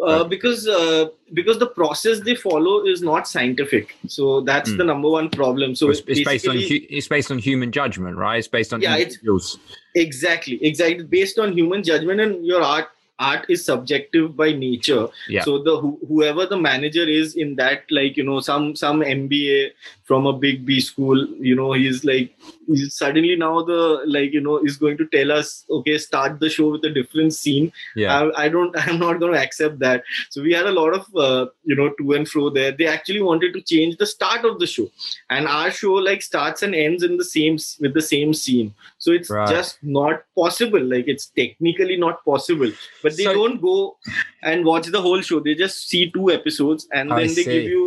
[0.00, 4.78] Uh, because uh, because the process they follow is not scientific so that's Hmm.
[4.78, 8.16] the number one problem so it's, it's based on hu- it's based on human judgment,
[8.16, 8.38] right?
[8.38, 9.58] It's based on Yeah, it's- individuals.
[9.94, 15.44] exactly exactly based on human judgment and your art art is subjective by nature Yeah.
[15.44, 19.70] so the who, whoever the manager is in that like you know some some mba
[20.12, 21.20] from a big b school
[21.50, 22.34] you know he's like
[22.66, 23.78] he's suddenly now the
[24.16, 27.34] like you know is going to tell us okay start the show with a different
[27.34, 27.72] scene.
[27.96, 28.10] Yeah.
[28.16, 30.04] I, I don't i'm not going to accept that.
[30.30, 32.72] So we had a lot of uh, you know to and fro there.
[32.80, 34.86] They actually wanted to change the start of the show.
[35.30, 38.74] And our show like starts and ends in the same with the same scene.
[38.98, 39.48] So it's Right.
[39.56, 40.84] just not possible.
[40.94, 42.72] Like it's technically not possible.
[43.02, 43.96] But they So- don't go
[44.42, 45.40] and watch the whole show.
[45.48, 47.52] They just see two episodes and I then they see.
[47.56, 47.82] give you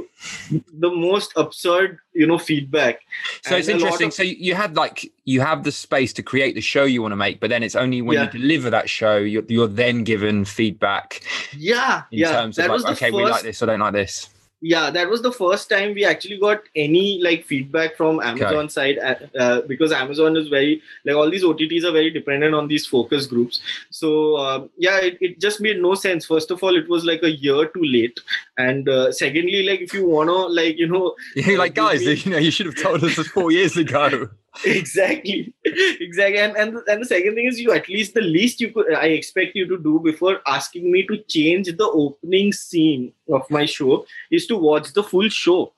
[0.88, 3.01] the most absurd you know feedback
[3.43, 4.08] So it's And lot interesting.
[4.08, 7.12] of- so you had like you have the space to create the show you want
[7.12, 8.23] to make, but then it's only when Yeah.
[8.25, 11.21] you deliver that show you're, you're then given feedback
[11.58, 13.93] yeah in yeah terms of that was like, okay, we like this, I don't like
[13.93, 14.30] this.
[14.62, 18.97] yeah that was the first time we actually got any like feedback from amazon side
[19.10, 22.86] uh, uh, because amazon is very like all these otts are very dependent on these
[22.93, 23.60] focus groups
[23.99, 24.10] so
[24.45, 27.32] um, yeah it, it just made no sense first of all it was like a
[27.45, 28.17] year too late
[28.58, 32.13] and uh, secondly like if you want to like you know You're like, guys, me-
[32.26, 34.30] you know, you should have told us this four years ago.
[34.65, 35.54] exactly.
[35.65, 36.39] Exactly.
[36.39, 39.08] And, and and the second thing is you at least the least you could i
[39.08, 44.06] expect you to do before asking me to change the opening scene of my show
[44.32, 45.74] is to watch the full show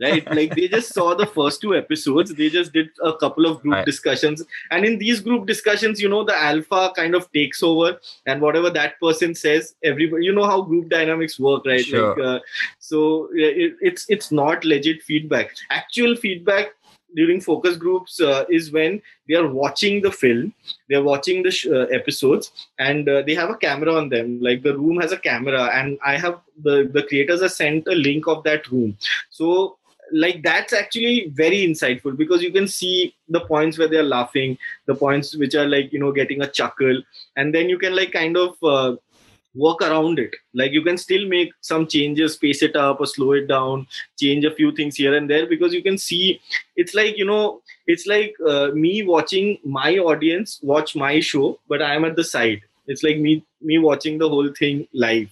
[0.00, 0.26] right?
[0.34, 2.34] Like they just saw the first two episodes.
[2.34, 3.86] They just did a couple of group Right.
[3.86, 4.42] discussions.
[4.70, 8.70] And in these group discussions you know the alpha kind of takes over and whatever
[8.70, 11.84] that person says everybody you know how group dynamics work right?
[11.84, 12.10] Sure.
[12.16, 12.38] like uh,
[12.78, 15.54] so yeah, it, it's it's not legit feedback.
[15.70, 16.74] Actual feedback
[17.16, 20.52] during focus groups uh, is when they are watching the film
[20.88, 24.40] they are watching the sh- uh, episodes and uh, they have a camera on them.
[24.40, 27.94] Like the room has a camera and i have the the creators have sent a
[27.94, 28.96] link of that room.
[29.30, 29.76] So
[30.12, 34.94] like that's actually very insightful because you can see the points where they're laughing the
[34.94, 37.00] points which are like you know getting a chuckle
[37.36, 38.96] and then you can like kind of uh,
[39.54, 40.34] work around it.
[40.54, 43.86] Like you can still make some changes pace it up or slow it down
[44.18, 46.40] change a few things here and there because you can see
[46.76, 51.82] it's like you know it's like uh, me watching my audience watch my show but
[51.82, 52.60] i am at the side.
[52.86, 55.28] It's like me me watching the whole thing live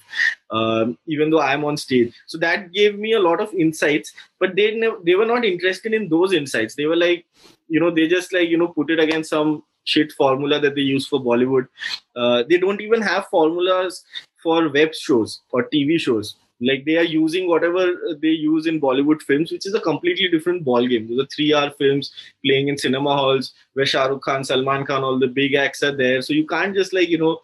[0.51, 2.15] um, even though i'm on stage.
[2.27, 5.95] So that gave me a lot of insights but they never they were not interested
[5.95, 6.75] in those insights.
[6.75, 7.25] They were like
[7.69, 10.87] you know they just like you know put it against some shit formula that they
[10.89, 11.69] use for bollywood.
[12.17, 14.05] Uh, they don't even have formulas
[14.43, 16.37] for web shows or tv shows.
[16.61, 17.85] Like they are using whatever
[18.21, 21.55] they use in bollywood films which is a completely different ball game those are three
[21.55, 22.11] hour films
[22.45, 25.95] playing in cinema halls where shah rukh khan salman khan all the big acts are
[26.03, 26.21] there.
[26.21, 27.35] So you can't just like you know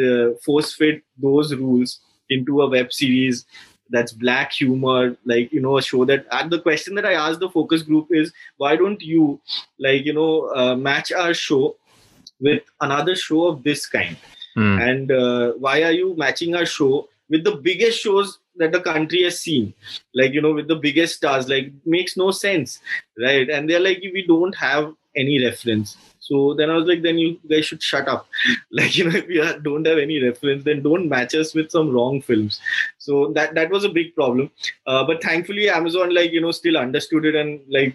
[0.00, 2.00] uh, force fit those rules
[2.30, 3.44] into a web series
[3.90, 7.40] that's black humor like you know a show that and the question that i asked
[7.40, 9.40] the focus group is why don't you
[9.78, 11.76] like you know uh, match our show
[12.44, 14.16] with another show of this kind.
[14.56, 14.88] Mm.
[14.88, 19.24] and uh, why are you matching our show with the biggest shows that the country
[19.24, 19.74] has seen?
[20.14, 22.78] Like you know with the biggest stars like makes no sense
[23.18, 23.50] right?
[23.50, 25.96] And they're like we don't have any reference.
[26.20, 28.28] So then i was like then you guys should shut up.
[28.70, 31.90] Like you know if you don't have any reference then don't match us with some
[31.90, 32.60] wrong films.
[32.98, 34.52] So that that was a big problem.
[34.86, 37.94] Uh, but thankfully amazon like you know still understood it and like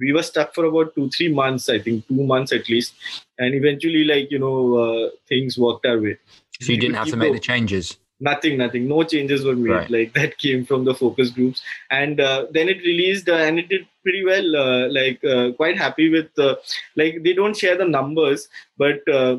[0.00, 2.94] we were stuck for about two three months i think two months at least.
[3.38, 6.18] And eventually like you know uh, things worked our way.
[6.60, 7.96] So you didn't have to make the changes?
[8.20, 8.88] Nothing nothing.
[8.88, 9.90] No changes were made right.
[9.90, 11.62] like that came from the focus groups.
[11.90, 15.78] And uh, then it released uh, and it did pretty well uh, like uh, quite
[15.78, 16.56] happy with uh,
[16.96, 19.38] like they don't share the numbers but uh,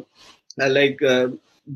[0.57, 1.01] like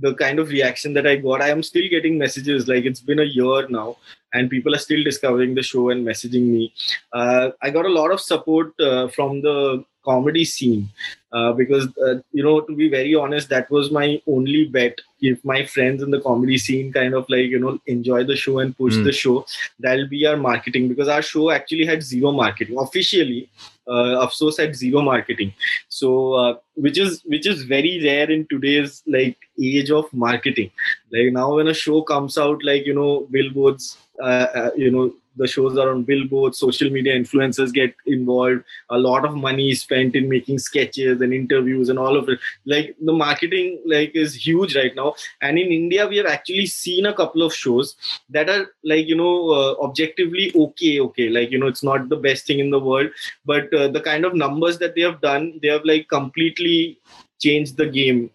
[0.01, 3.19] the kind of reaction that i got i am still getting messages like it's been
[3.19, 3.95] a year now
[4.33, 6.73] and people are still discovering the show and messaging me.
[7.13, 8.73] I got a lot of support
[9.13, 10.89] from the comedy scene
[11.31, 14.99] uh, because uh, you know to be very honest that was my only bet.
[15.21, 18.59] If my friends in the comedy scene kind of like you know enjoy the show
[18.59, 19.05] and push mm.
[19.05, 19.45] the show
[19.79, 23.49] that'll be our marketing because our show actually had zero marketing officially
[23.87, 25.53] uh, Afsos had zero marketing.
[25.89, 30.71] So uh, which is which is very rare in today's like age of marketing.
[31.11, 35.13] Like now when a show comes out like you know billboards uh, uh, you know
[35.35, 39.81] the shows are on billboards social media influencers get involved a lot of money is
[39.81, 42.39] spent in making sketches and interviews and all of it.
[42.65, 45.15] Like the marketing like is huge right now.
[45.41, 47.95] And in india we have actually seen a couple of shows
[48.29, 51.29] that are like you know uh, objectively okay okay.
[51.29, 53.09] Like you know it's not the best thing in the world
[53.45, 56.99] but uh, the kind of numbers that they have done they have like completely
[57.39, 58.29] changed the game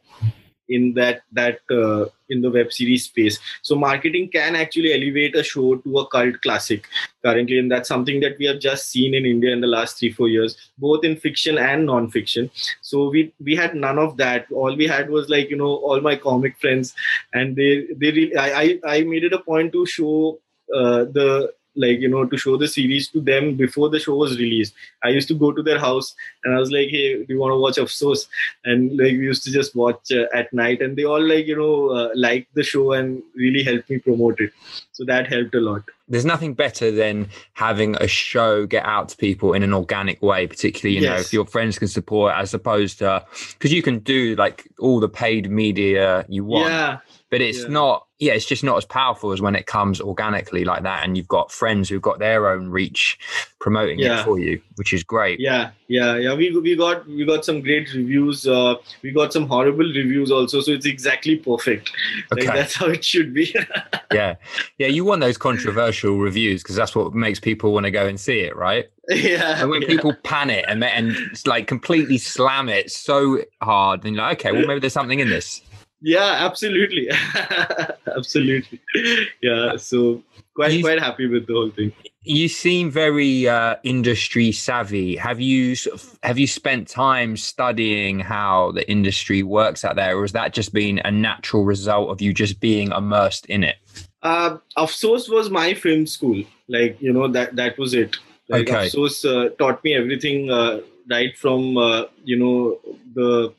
[0.68, 3.38] in that that uh, in the web series space.
[3.62, 6.84] So marketing can actually elevate a show to a cult classic.
[7.24, 10.12] Currently and that's something that we have just seen in india in the last 3
[10.12, 12.50] 4 years both in fiction and non-fiction.
[12.82, 14.46] So we we had none of that.
[14.52, 16.94] All we had was like you know all my comic friends
[17.32, 20.40] and they they really, I, I i made it a point to show
[20.74, 24.38] uh, the like you know to show the series to them before the show was
[24.38, 24.74] released.
[25.02, 26.14] I used to go to their house
[26.44, 28.26] and i was like hey do you want to watch Afsos
[28.64, 31.56] and like we used to just watch uh, at night and they all like you
[31.56, 34.52] know uh, liked the show and really helped me promote it.
[34.92, 35.82] So that helped a lot.
[36.08, 40.46] There's nothing better than having a show get out to people in an organic way
[40.46, 41.10] particularly you yes.
[41.10, 45.00] know if your friends can support as opposed to because you can do like all
[45.00, 46.70] the paid media you want.
[46.70, 46.98] Yeah
[47.30, 47.68] but it's yeah.
[47.68, 51.16] not yeah it's just not as powerful as when it comes organically like that and
[51.16, 53.18] you've got friends who've got their own reach
[53.60, 54.20] promoting yeah.
[54.20, 57.60] it for you which is great yeah yeah yeah we, we got we got some
[57.60, 61.90] great reviews uh, we got some horrible reviews also so it's exactly perfect
[62.32, 62.46] okay.
[62.46, 63.54] like that's how it should be
[64.12, 64.34] yeah
[64.78, 68.18] yeah you want those controversial reviews because that's what makes people want to go and
[68.18, 69.88] see it right yeah and when yeah.
[69.88, 71.16] people pan it and and
[71.46, 75.28] like completely slam it so hard then you're like okay well maybe there's something in
[75.28, 75.62] this
[76.00, 77.08] yeah absolutely.
[78.16, 78.80] Absolutely.
[79.42, 80.22] Yeah so
[80.54, 81.92] quite you, quite happy with the whole thing.
[82.22, 85.16] You seem very uh, industry savvy.
[85.16, 85.76] Have you
[86.22, 90.72] have you spent time studying how the industry works out there or has that just
[90.72, 93.76] been a natural result of you just being immersed in it?
[94.22, 96.42] Uh Afsos was my film school.
[96.68, 98.16] Like you know that that was it.
[98.48, 98.90] Like okay.
[99.28, 100.80] Uh, taught me everything uh,
[101.10, 102.78] right from uh, you know
[103.14, 103.52] the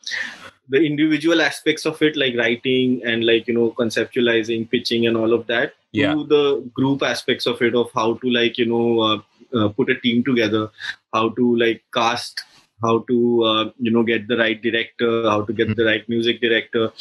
[0.69, 5.33] the individual aspects of it like writing and like you know conceptualizing pitching and all
[5.33, 6.13] of that yeah.
[6.13, 9.19] to the group aspects of it of how to like you know uh,
[9.57, 10.69] uh, put a team together
[11.13, 12.43] how to like cast
[12.81, 15.79] how to uh, you know get the right director how to get mm-hmm.
[15.79, 16.91] the right music director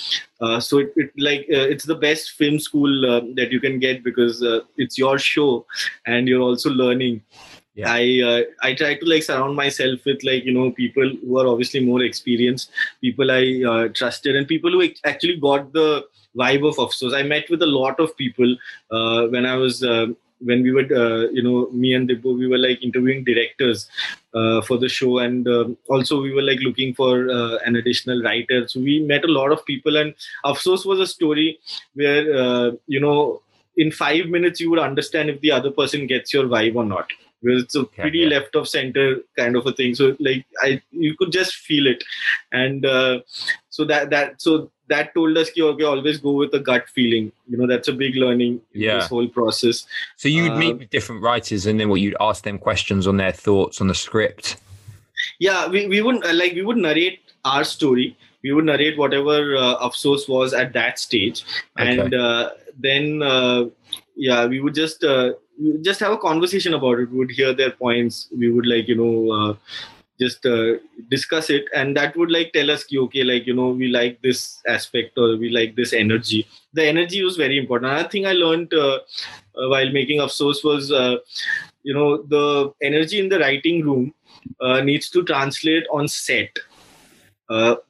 [0.41, 3.79] uh, so it, it like uh, it's the best film school uh, that you can
[3.79, 4.43] get because
[4.77, 5.67] it's your show
[6.07, 7.23] and you're also learning
[7.79, 7.93] yeah.
[7.93, 11.49] i uh, i try to like surround myself with like you know people who are
[11.53, 12.71] obviously more experienced
[13.01, 15.89] people i uh, trusted and people who actually got the
[16.37, 17.15] vibe of Afsos.
[17.19, 18.57] i met with a lot of people
[18.91, 20.07] uh, when i was uh,
[20.49, 23.89] when we were uh, you know me and Dibbo, we were like interviewing directors
[24.35, 27.13] uh, for the show and um, also we were like looking for
[27.69, 30.15] an additional writer so we met a lot of people and
[30.45, 31.59] Afsos was a story
[31.95, 33.43] where you know
[33.77, 37.19] in five minutes you would understand if the other person gets your vibe or not
[37.43, 38.29] because it's a pretty yeah.
[38.29, 39.95] left of center kind of a thing.
[39.95, 42.05] So like i you could just feel it.
[42.53, 43.21] And uh,
[43.71, 47.33] so that that so that told us ki, okay always go with a gut feeling.
[47.49, 48.97] You know that's a big learning yeah.
[48.97, 49.87] this whole process.
[50.17, 53.33] So you'd meet with different writers and then what you'd ask them questions on their
[53.33, 54.57] thoughts on the script?
[55.39, 58.17] Yeah we, we wouldn't uh, like we would narrate our story.
[58.43, 61.45] We would narrate whatever uh, Afsos was at that stage.
[61.79, 61.99] Okay.
[61.99, 63.67] and uh, then uh,
[64.17, 65.35] yeah we would just uh,
[65.83, 67.11] just have a conversation about it.
[67.11, 68.29] We would hear their points.
[68.37, 69.55] We would like you know uh,
[70.21, 70.75] just uh,
[71.11, 71.67] discuss it.
[71.75, 75.37] And that would like tell us okay like you know we like this aspect or
[75.37, 76.47] we like this energy.
[76.73, 77.93] The energy was very important.
[77.93, 78.99] Another thing i learned uh,
[79.59, 81.17] uh, while making Afsos was uh,
[81.83, 84.15] you know the energy in the writing room
[84.61, 86.51] uh, needs to translate on set.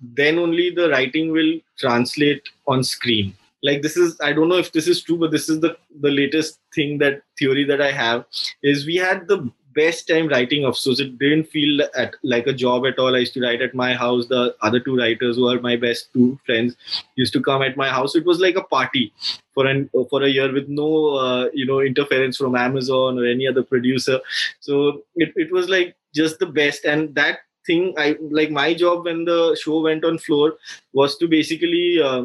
[0.01, 4.73] Then only the writing will translate on screen like this is i don't know if
[4.73, 8.25] this is true but this is the the latest thing that theory that i have
[8.63, 12.87] is we had the best time writing Afsos it didn't feel at, like a job
[12.87, 13.15] at all.
[13.15, 14.27] I used to write at my house.
[14.27, 16.77] The other two writers who are my best two friends
[17.17, 18.17] used to come at my house.
[18.17, 19.13] It was like a party
[19.55, 20.89] for an for a year with no
[21.25, 24.21] uh, you know interference from amazon or any other producer.
[24.61, 26.85] So it, it was like just the best.
[26.85, 30.55] And that thing i like my job when the show went on floor
[30.99, 32.23] was to basically uh,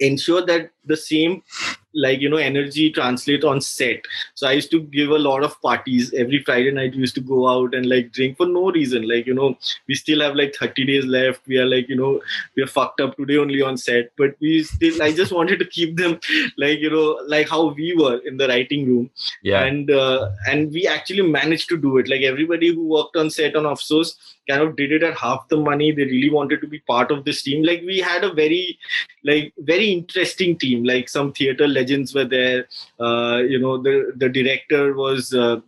[0.00, 1.42] ensure that the same
[1.94, 4.04] like you know energy translate on set.
[4.34, 6.12] So i used to give a lot of parties.
[6.14, 9.08] Every friday night we used to go out and like drink for no reason.
[9.08, 9.56] Like you know
[9.88, 11.46] we still have like 30 days left.
[11.46, 12.20] We are like you know
[12.56, 14.10] we are fucked up today only on set.
[14.16, 16.20] But we still i just wanted to keep them
[16.56, 19.10] like you know like how we were in the writing room.
[19.42, 19.62] Yeah.
[19.64, 22.08] and uh, and we actually managed to do it.
[22.08, 24.14] Like everybody who worked on set on Afsos
[24.48, 25.92] kind of did it at half the money.
[25.92, 27.64] They really wanted to be part of this team.
[27.64, 28.78] Like we had a very
[29.24, 30.84] like very interesting team.
[30.84, 32.66] Like some theater legends were there.
[32.98, 35.60] Uh, you know the the director was uh,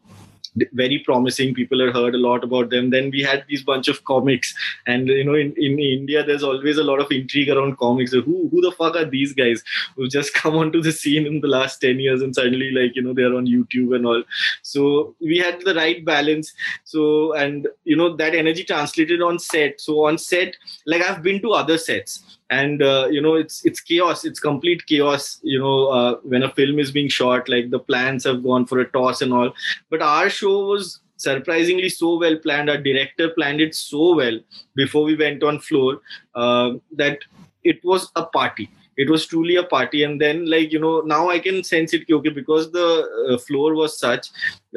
[0.73, 1.55] very promising.
[1.55, 2.91] People had heard a lot about them.
[2.91, 4.55] Then we had these bunch of comics.
[4.87, 8.13] And you know in, in india there's always a lot of intrigue around comics.
[8.13, 9.63] Who who the fuck are these guys
[9.97, 13.03] who've just come onto the scene in the last 10 years and suddenly like you
[13.03, 14.23] know they're on youtube and all.
[14.63, 16.53] So we had the right balance.
[16.85, 19.81] So and you know that energy translated on set.
[19.81, 20.57] So on set
[20.87, 24.25] like i've been to other sets and uh, you know it's it's chaos.
[24.25, 28.25] It's complete chaos you know uh, when a film is being shot like the plans
[28.25, 29.55] have gone for a toss and all.
[29.91, 32.71] But our show was surprisingly so well planned.
[32.71, 34.39] Our director planned it so well
[34.75, 36.01] before we went on floor
[36.35, 37.19] uh, that
[37.65, 41.29] it was a party it was truly a party and then like you know now
[41.31, 42.89] i can sense it okay because the
[43.31, 44.29] uh, floor was such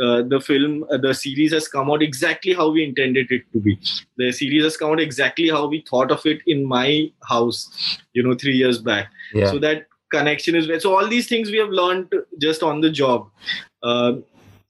[0.02, 3.60] uh, the film uh, the series has come out exactly how we intended it to
[3.60, 3.78] be
[4.18, 8.24] the series has come out exactly how we thought of it in my house you
[8.24, 9.52] know 3 years back Yeah.
[9.52, 13.30] so that connection is so all these things we have learned just on the job
[13.84, 14.24] um,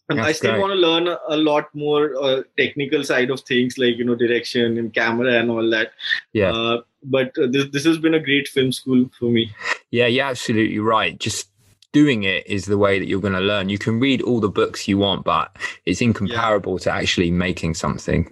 [0.09, 3.77] and I still want to learn a, a lot more uh, technical side of things
[3.77, 5.93] like you know direction and camera and all that.
[6.33, 6.51] Yeah.
[6.51, 9.51] Uh, but uh, this this has been a great film school for me.
[9.91, 11.17] Yeah, you're absolutely right.
[11.19, 11.49] Just
[11.91, 13.69] doing it is the way that you're going to learn.
[13.69, 18.29] You can read all the books you want, but it's incomparable to actually making something.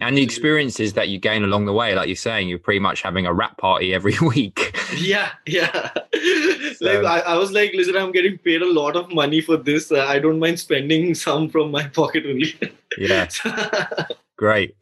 [0.00, 3.02] And the experiences that you gain along the way, like you're saying, you're pretty much
[3.02, 4.76] having a rap party every week.
[4.96, 5.90] Yeah, yeah.
[6.80, 9.92] like I, I was like, listen, I'm getting paid a lot of money for this.
[9.92, 12.54] Uh, I don't mind spending some from my pocket only.
[12.98, 13.28] yeah,
[14.36, 14.74] great.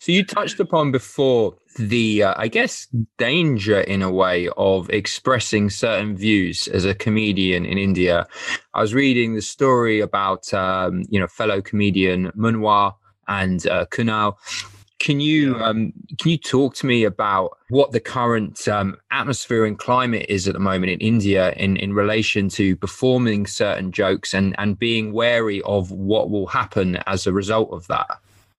[0.00, 5.70] So you touched upon before the, uh, I guess, danger in a way of expressing
[5.70, 8.26] certain views as a comedian in India.
[8.74, 12.94] I was reading the story about, um, you know, fellow comedian Munwar
[13.28, 14.36] and uh, Kunal.
[15.00, 19.78] Can you um, can you talk to me about what the current um, atmosphere and
[19.78, 24.54] climate is at the moment in India in, in relation to performing certain jokes and,
[24.56, 28.06] and being wary of what will happen as a result of that?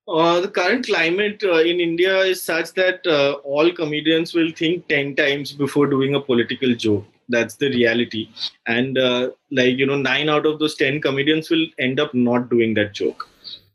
[0.08, 4.86] Uh, the current climate uh, in India is such that uh, all comedians will think
[4.88, 7.04] 10 times before doing a political joke.
[7.28, 8.30] That's the reality.
[8.66, 12.50] And uh, like, you know, nine out of those 10 comedians will end up not
[12.50, 13.28] doing that joke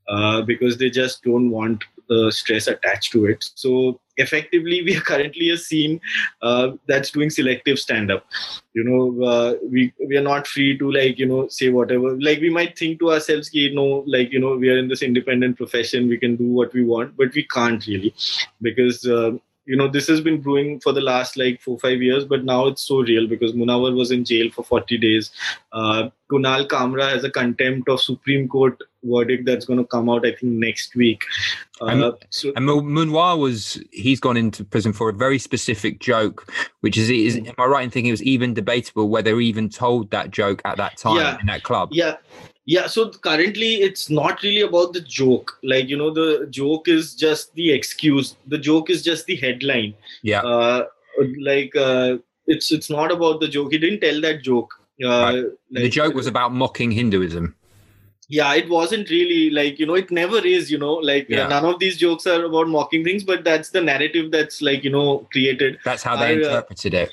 [0.08, 3.50] uh, because they just don't want the stress attached to it.
[3.56, 6.00] So effectively, we are currently a scene
[6.42, 8.26] uh, that's doing selective stand up.
[8.74, 12.20] You know, uh, we we are not free to like you know say whatever.
[12.20, 15.02] Like we might think to ourselves, you know, like you know, we are in this
[15.02, 18.14] independent profession, we can do what we want, but we can't really
[18.62, 19.06] because.
[19.06, 19.32] Uh,
[19.66, 22.66] you know this has been brewing for the last like four five years but now
[22.68, 25.30] it's so real because munawar was in jail for 40 days
[25.74, 30.26] uh, kunal kamra has a contempt of supreme court verdict that's going to come out
[30.26, 31.22] i think next week
[31.82, 36.00] uh, And- so And Mun- Munwar was he's gone into prison for a very specific
[36.00, 36.52] joke,
[36.82, 39.68] which is, is am I right in thinking it was even debatable whether he even
[39.70, 41.38] told that joke at that time Yeah.
[41.40, 41.90] in that club?
[41.92, 42.18] yeah
[42.66, 47.16] yeah so currently it's not really about the joke like you know the joke is
[47.16, 50.42] just the excuse the joke is just the headline Yeah.
[50.42, 50.86] uh,
[51.40, 55.46] like uh, it's it's not about the joke he didn't tell that joke uh, Right.
[55.72, 57.56] the joke was about mocking Hinduism.
[58.30, 61.48] yeah it wasn't really like you know it never is you know like uh, Yeah.
[61.48, 64.92] none of these jokes are about mocking things but that's the narrative that's like you
[64.92, 67.10] know created That's how they I, uh, interpreted it.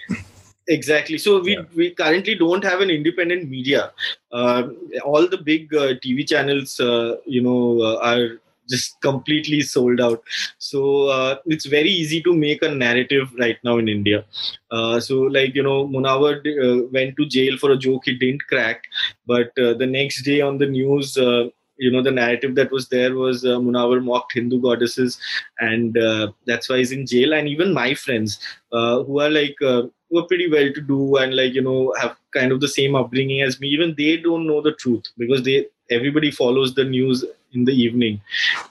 [0.77, 1.65] Exactly so we Yeah.
[1.75, 3.93] we currently don't have an independent media
[4.33, 4.63] uh,
[5.05, 8.39] all the big uh, tv channels uh, you know uh, are
[8.69, 10.23] just completely sold out.
[10.59, 14.25] So uh, it's very easy to make a narrative right now in India.
[14.71, 18.47] Uh, so like you know, Munawar uh, went to jail for a joke he didn't
[18.47, 18.83] crack,
[19.27, 21.17] but uh, the next day on the news.
[21.79, 25.19] You know the narrative that was there was uh, Munawar mocked Hindu goddesses,
[25.61, 27.33] and uh, that's why he's in jail.
[27.33, 28.39] And even my friends,
[28.73, 31.95] uh, who are like uh, who are pretty well to do and like you know
[32.01, 35.43] have kind of the same upbringing as me, even they don't know the truth because
[35.43, 38.21] they everybody follows the news in the evening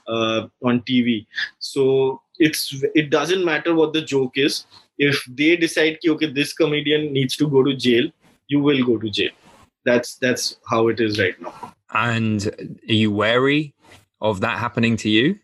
[0.06, 1.26] uh, on TV.
[1.58, 4.66] So it's it doesn't matter what the joke is.
[4.98, 8.10] If they decide, okay, this comedian needs to go to jail,
[8.48, 9.30] you will go to jail.
[9.84, 11.74] That's that's how it is right now.
[11.92, 13.74] And are you wary
[14.20, 15.38] of that happening to you?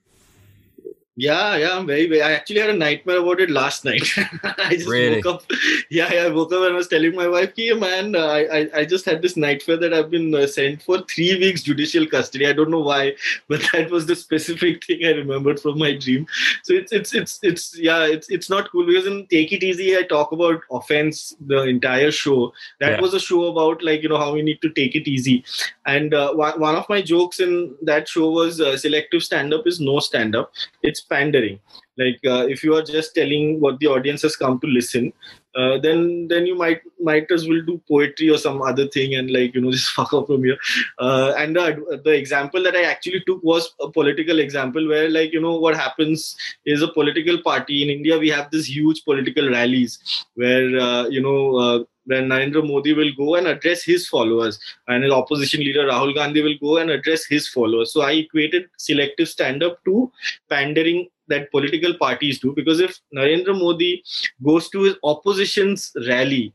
[1.17, 2.23] Yeah, yeah, I'm very, very.
[2.23, 4.03] I actually had a nightmare about it last night.
[4.43, 5.23] I just Really?
[5.23, 5.43] woke up.
[5.89, 8.41] Yeah, yeah, I woke up and I was telling my wife, "Hey, man, uh, I,
[8.59, 12.05] I, I just had this nightmare that I've been uh, sent for three weeks judicial
[12.09, 12.49] custody.
[12.49, 13.15] I don't know why,
[13.49, 16.27] but that was the specific thing I remembered from my dream.
[16.65, 19.97] So it's, it's, it's, it's, yeah, it's, it's not cool because in Take It Easy,
[19.97, 22.53] I talk about offense the entire show.
[22.81, 23.01] That Yeah.
[23.01, 25.45] was a show about like you know how we need to take it easy.
[25.87, 29.65] And uh, one one of my jokes in that show was uh, selective stand up
[29.69, 30.51] is no stand up
[30.83, 31.61] it's pandering
[31.97, 35.13] like uh, if you are just telling what the audience has come to listen
[35.55, 39.31] uh, then then you might might as well do poetry or some other thing and
[39.31, 40.59] like you know just fuck up from here
[40.99, 45.33] uh, and the, the example that i actually took was a political example where like
[45.33, 46.37] you know what happens
[46.67, 51.23] is a political party in india we have this huge political rallies where uh, you
[51.23, 55.87] know uh, where Narendra Modi will go and address his followers, and his opposition leader
[55.87, 57.93] Rahul Gandhi will go and address his followers.
[57.93, 60.13] So I equated selective stand up to
[60.51, 64.03] pandering that political parties do because if Narendra Modi
[64.45, 66.53] goes to his opposition's rally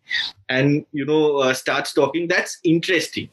[0.48, 3.30] and you know uh, starts talking, that's interesting.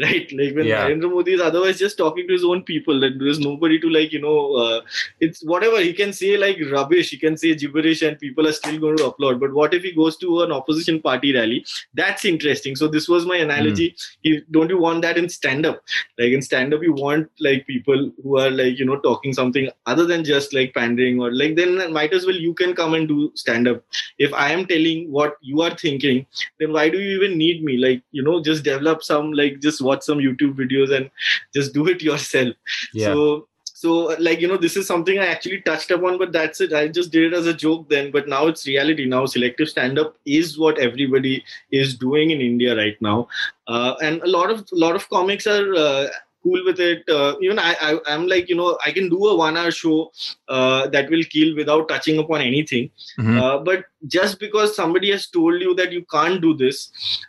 [0.00, 0.88] Right, like when Yeah.
[0.88, 4.12] Narendra Modi is otherwise just talking to his own people, like there's nobody to like,
[4.12, 4.80] you know, uh,
[5.20, 8.78] it's whatever he can say like rubbish, he can say gibberish, and people are still
[8.78, 9.40] going to applaud.
[9.40, 11.66] But what if he goes to an opposition party rally?
[11.94, 12.76] That's interesting.
[12.76, 13.94] So this was my analogy.
[14.22, 15.82] You, don't you want that in stand up?
[16.18, 19.68] Like in stand up, you want like people who are like you know talking something
[19.86, 23.08] other than just like pandering or like then might as well you can come and
[23.08, 23.84] do stand up.
[24.18, 26.26] If I am telling what you are thinking,
[26.58, 27.76] then why do you even need me?
[27.76, 31.10] Like you know, just develop some like just watch some YouTube videos and
[31.54, 32.54] just do it yourself.
[32.94, 33.14] Yeah.
[33.14, 33.46] So
[33.80, 33.92] so
[34.28, 37.12] like you know this is something i actually touched upon but that's it i just
[37.12, 40.58] did it as a joke then but now it's reality now selective stand up is
[40.64, 41.42] what everybody
[41.82, 43.26] is doing in india right now
[43.68, 46.08] uh, and a lot of a lot of comics are uh,
[46.42, 47.08] cool with it.
[47.08, 50.10] Uh, even I, I i'm like you know i can do a one hour show
[50.48, 52.90] uh, that will kill without touching upon anything.
[53.18, 53.40] Mhm.
[53.42, 56.78] uh, but just because somebody has told you that you can't do this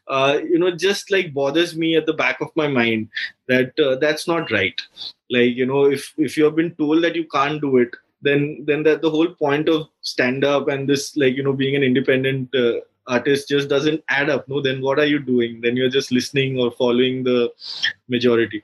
[0.08, 3.10] uh, you know just like bothers me at the back of my mind
[3.48, 4.80] that uh, that's not right.
[5.30, 7.90] Like you know if if you have been told that you can't do it
[8.22, 11.76] then then that the whole point of stand up and this like you know being
[11.76, 12.74] an independent uh,
[13.08, 14.48] artist just doesn't add up.
[14.48, 15.60] No then what are you doing?
[15.62, 17.52] Then you're just listening or following the
[18.08, 18.64] majority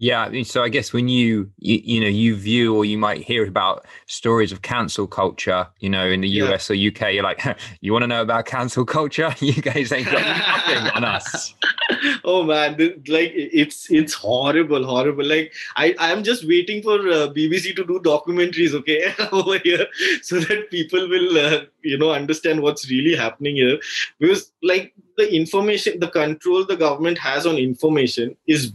[0.00, 2.96] Yeah, I mean, so I guess when you, you you know you view or you
[2.96, 6.52] might hear about stories of cancel culture, you know, in the Yeah.
[6.52, 7.42] US or UK, you're like,
[7.80, 9.34] you want to know about cancel culture?
[9.40, 11.54] You guys ain't got nothing on us.
[12.24, 12.76] oh man
[13.08, 17.98] like it's it's horrible horrible like i i'm just waiting for uh, bbc to do
[18.00, 19.86] documentaries okay over here
[20.20, 23.78] so that people will uh, you know understand what's really happening here
[24.18, 28.72] because like the information the control the government has on information is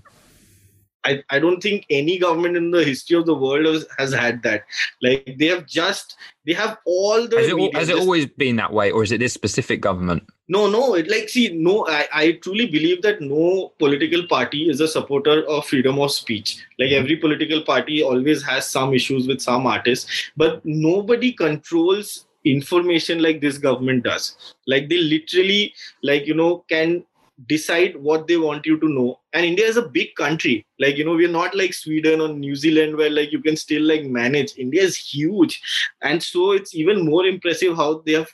[1.06, 4.42] I, I don't think any government in the history of the world has, has had
[4.44, 4.64] that.
[5.02, 8.04] Like they have just they have all the Has it, al- media has it just-
[8.04, 10.24] always been that way, or is it this specific government?
[10.50, 10.94] no, no.
[10.96, 11.88] It like see, no.
[11.88, 16.64] I, I truly believe that no political party is a supporter of freedom of speech.
[16.80, 17.04] Like mm-hmm.
[17.04, 23.40] every political party always has some issues with some artists, but nobody controls information like
[23.42, 24.36] this government does.
[24.68, 25.74] Like they literally,
[26.04, 27.04] like you know, can
[27.48, 29.20] decide what they want you to know.
[29.34, 30.66] And india is a big country.
[30.80, 33.84] Like you know we're not like sweden or new zealand where like you can still
[33.84, 34.58] like manage.
[34.58, 35.62] India is huge.
[36.02, 38.30] And so it's even more impressive how they have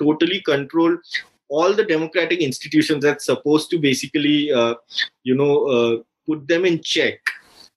[0.00, 0.98] totally controlled
[1.48, 4.74] all the democratic institutions that's supposed to basically uh,
[5.24, 7.18] you know uh, put them in check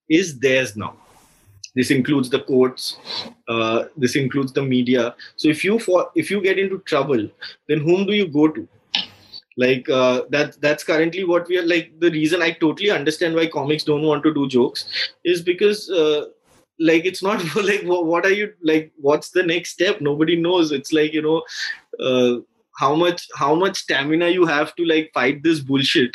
[0.10, 0.96] is theirs now.
[1.74, 2.98] This includes the courts
[3.48, 5.16] uh, this includes the media.
[5.36, 7.30] So if you for if you get into trouble
[7.68, 8.68] then whom do you go to
[9.58, 13.46] like uh, that that's currently what we are like the reason i totally understand why
[13.46, 14.86] comics don't want to do jokes
[15.26, 16.26] is because uh,
[16.82, 20.02] like it's not like what are you like what's the next step?
[20.02, 20.72] Nobody knows.
[20.72, 21.44] It's like you know
[22.00, 22.42] uh,
[22.78, 26.12] how much how much stamina you have to like fight this bullshit.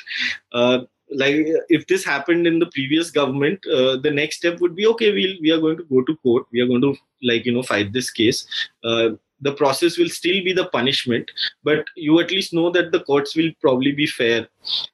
[0.52, 0.80] Uh,
[1.10, 5.12] like if this happened in the previous government uh, the next step would be okay
[5.12, 6.46] we'll, we are going to go to court.
[6.52, 8.46] We are going to like you know fight this case.
[8.82, 9.10] Uh,
[9.46, 11.30] the process will still be the punishment
[11.62, 14.46] but you at least know that the courts will probably be fair.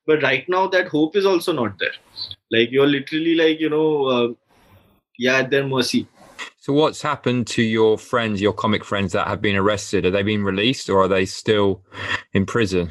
[0.07, 1.97] But right now that hope is also not there.
[2.51, 4.29] Like you're literally like you know uh,
[5.19, 6.09] yeah at their mercy.
[6.59, 10.07] So what's happened to your friends your comic friends that have been arrested?
[10.07, 11.83] Are they being released or are they still
[12.33, 12.91] in prison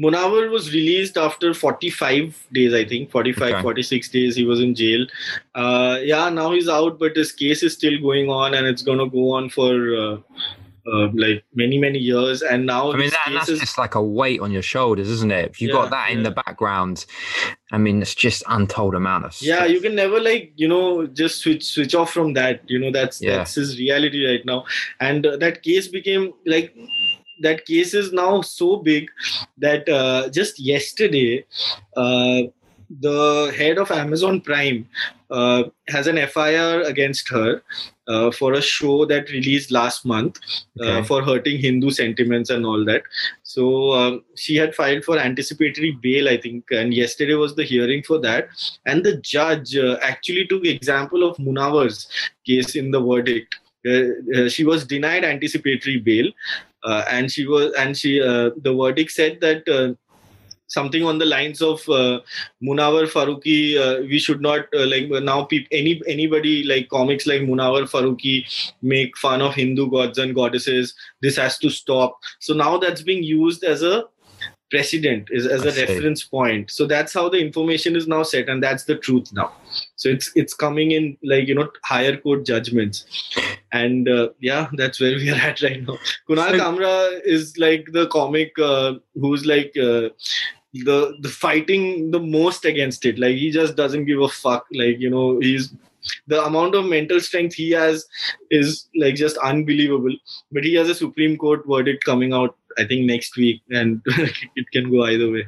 [0.00, 3.62] Munawar was released after 45 days, I think, 45, okay.
[3.62, 4.36] 46 days.
[4.36, 5.06] He was in jail.
[5.54, 8.98] Uh, yeah, now he's out, but his case is still going on and it's going
[8.98, 10.16] to go on for uh,
[10.86, 12.42] uh, like many, many years.
[12.42, 13.60] And now, I mean, that, that's is...
[13.60, 15.50] just like a weight on your shoulders, isn't it?
[15.50, 16.16] If you yeah, got that yeah.
[16.16, 17.04] in the background,
[17.70, 19.34] I mean, it's just untold amount of.
[19.34, 19.46] Stuff.
[19.46, 22.62] Yeah, you can never like you know just switch switch off from that.
[22.68, 23.36] You know, that's yeah.
[23.36, 24.64] that's his reality right now.
[25.00, 26.74] And uh, that case became like
[27.42, 29.10] that case is now so big
[29.58, 31.44] that uh, just yesterday
[31.96, 32.42] uh,
[33.00, 34.86] the head of amazon prime
[35.30, 37.62] uh, has an fir against her
[38.08, 40.38] uh, for a show that released last month
[40.80, 43.02] uh, for hurting hindu sentiments and all that.
[43.42, 48.02] So um, she had filed for anticipatory bail i think and yesterday was the hearing
[48.02, 48.48] for that.
[48.86, 52.08] And the judge uh, actually took example of munawar's
[52.46, 53.56] case in the verdict.
[53.84, 56.26] Uh, she was denied anticipatory bail
[56.84, 59.94] uh, and she was and she uh, the verdict said that uh,
[60.72, 62.20] something on the lines of uh,
[62.62, 63.78] Munawar Faruqui.
[63.78, 65.44] Uh, we should not uh, like now.
[65.44, 70.94] Pe- any anybody like comics like Munawar Faruqui make fun of Hindu gods and goddesses.
[71.20, 72.18] This has to stop.
[72.40, 74.04] So now that's being used as a
[74.72, 76.70] precedent, is as a reference point.
[76.70, 79.52] So that's how the information is now set, and that's the truth now.
[79.96, 83.04] So it's it's coming in like you know higher court judgments.
[83.80, 85.98] And uh, yeah that's where we are at right now.
[86.28, 90.08] Kunal kamra is like the comic uh, who's like uh,
[90.88, 93.18] the the fighting the most against it.
[93.18, 94.66] Like he just doesn't give a fuck.
[94.82, 95.72] Like you know he's
[96.26, 98.06] the amount of mental strength he has
[98.50, 100.16] is like just unbelievable.
[100.50, 104.66] But he has a supreme court verdict coming out i think next week and it
[104.72, 105.46] can go either way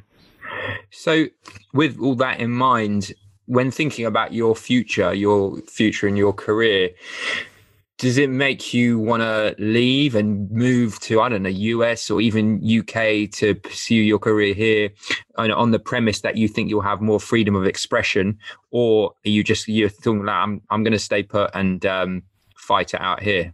[0.90, 1.26] so
[1.72, 3.12] with all that in mind
[3.46, 6.90] when thinking about your future your future in your career
[7.98, 12.20] does it make you want to leave and move to I don't know US or
[12.20, 14.90] even UK to pursue your career here
[15.36, 18.38] on the premise that you think you'll have more freedom of expression,
[18.70, 22.22] or are you just you're thinking like, I'm I'm going to stay put and um,
[22.56, 23.52] fight it out here?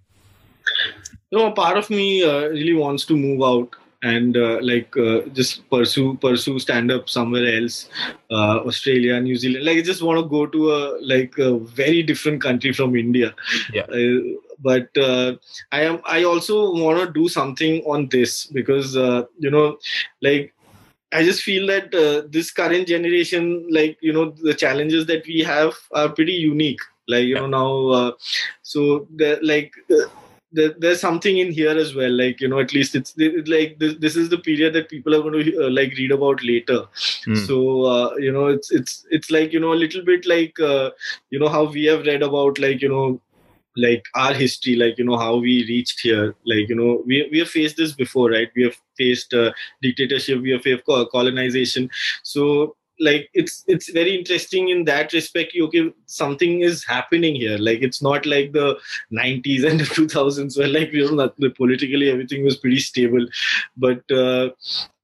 [1.33, 5.69] No, part of me uh, really wants to move out and uh, like uh, just
[5.71, 7.89] pursue pursue stand up somewhere else
[8.31, 12.03] uh, australia new zealand like i just want to go to a like a very
[12.03, 13.35] different country from india
[13.75, 14.21] yeah uh,
[14.61, 15.35] but uh,
[15.73, 19.77] i am i also want to do something on this because uh, you know
[20.23, 20.55] like
[21.13, 25.41] I just feel that uh, this current generation, like you know, the challenges that we
[25.41, 26.79] have are pretty unique.
[27.09, 27.41] Like you yeah.
[27.41, 28.13] know now, uh,
[28.63, 29.09] so
[29.43, 30.07] like uh,
[30.53, 33.79] there, there's something in here as well like you know at least it's it, like
[33.79, 36.87] this, this is the period that people are going to uh, like read about later.
[37.27, 37.47] Mm.
[37.47, 40.91] so uh, you know it's it's it's like you know a little bit like uh,
[41.31, 43.21] you know how we have read about like you know
[43.77, 46.35] like our history like you know how we reached here.
[46.45, 48.51] Like you know we, we have faced this before right?
[48.57, 51.91] We have faced uh, dictatorship we have faced colonization.
[52.23, 57.59] So like it's it's very interesting in that respect okay something is happening here.
[57.59, 58.79] Like it's not like the
[59.13, 63.27] 90s and the 2000s where like you know politically everything was pretty stable.
[63.77, 64.51] But uh,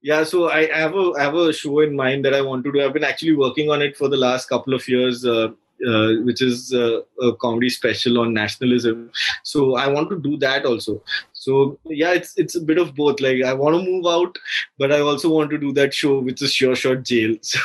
[0.01, 2.71] yeah so I have a I have a show in mind that i want to
[2.71, 2.83] do.
[2.83, 5.25] I've been actually working on it for the last couple of years.
[5.25, 5.49] Uh,
[5.85, 9.11] uh, which is uh, a comedy special on nationalism.
[9.43, 11.03] So I want to do that also.
[11.33, 13.19] So yeah, it's it's a bit of both.
[13.19, 14.37] Like I want to move out,
[14.77, 17.35] but I also want to do that show, which is Sure Shot Jail.
[17.41, 17.59] So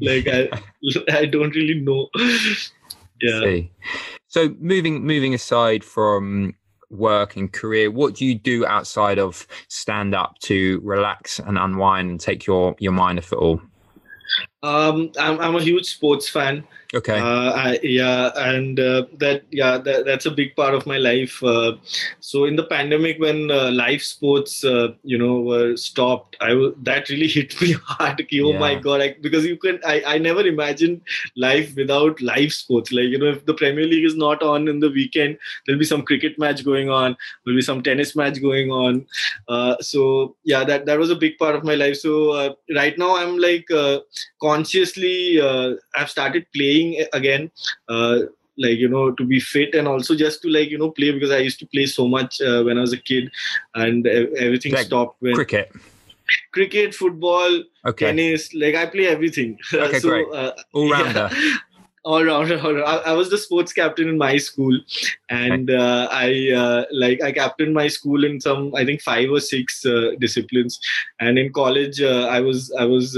[0.00, 0.48] like I
[1.10, 2.08] I don't really know.
[3.20, 3.62] Yeah.
[4.28, 6.54] So moving moving aside from
[6.90, 12.08] work and career what do you do outside of stand up to relax and unwind
[12.08, 13.60] and take your your mind off it all
[14.62, 16.66] um, I'm, I'm a huge sports fan.
[16.94, 17.20] Okay.
[17.20, 21.42] Uh, I, yeah, and uh, that yeah that, that's a big part of my life.
[21.44, 21.76] Uh,
[22.20, 26.74] so in the pandemic, when uh, live sports uh, you know were stopped, I w-
[26.84, 28.22] that really hit me hard.
[28.22, 28.58] oh yeah.
[28.58, 29.02] my god!
[29.02, 31.02] I, because you can I, I never imagined
[31.36, 32.90] life without live sports.
[32.90, 35.36] Like you know, if the Premier League is not on in the weekend,
[35.66, 37.18] there'll be some cricket match going on.
[37.44, 39.06] There'll be some tennis match going on.
[39.46, 41.98] Uh, so yeah, that that was a big part of my life.
[41.98, 43.68] So right now, I'm like
[44.48, 47.50] consciously uh, I've started playing again.
[47.88, 48.18] Uh,
[48.60, 51.30] like you know to be fit and also just to like you know play because
[51.34, 53.30] i used to play so much uh, when i was a kid
[53.82, 54.08] and
[54.46, 55.70] everything like stopped when cricket
[56.52, 58.06] cricket, football, Okay.
[58.06, 58.52] tennis.
[58.54, 59.58] Like I play everything.
[59.72, 60.26] Okay, so, great.
[60.32, 61.30] Uh, All rounder.
[61.32, 61.54] yeah.
[62.04, 62.58] all rounder.
[62.60, 62.84] all.
[62.84, 64.78] I, I was the sports captain in my school,
[65.30, 69.40] and uh, I uh, like I captained my school in some I think five or
[69.40, 70.78] six uh, disciplines.
[71.20, 73.16] And in college, uh, I was I was.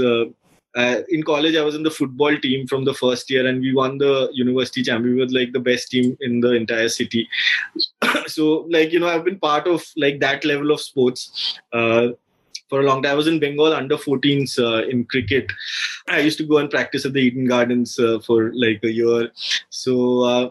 [0.75, 3.73] Uh, in college, I was in the football team from the first year, and we
[3.73, 5.15] won the university champion.
[5.15, 7.27] We were like the best team in the entire city.
[8.27, 11.59] so, like you know, I've been part of like that level of sports.
[11.73, 12.09] Uh,
[12.71, 13.11] for a long time.
[13.11, 15.51] I was in Bengal under 14s uh, in cricket.
[16.07, 19.29] I used to go and practice at the Eden Gardens uh, for like a year.
[19.69, 20.49] So uh,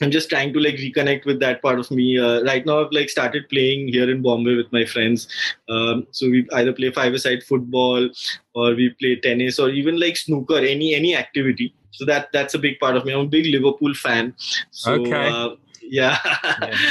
[0.00, 2.18] I'm just trying to like reconnect with that part of me.
[2.18, 5.28] Uh, right now, I've like started playing here in Bombay with my friends.
[5.68, 8.08] Um, so we either play five-a-side football
[8.54, 11.74] or we play tennis or even like snooker, any any activity.
[11.90, 13.12] So that that's a big part of me.
[13.12, 14.34] I'm a big Liverpool fan.
[14.70, 15.28] So, Okay.
[15.28, 15.50] Uh,
[15.90, 16.18] yeah.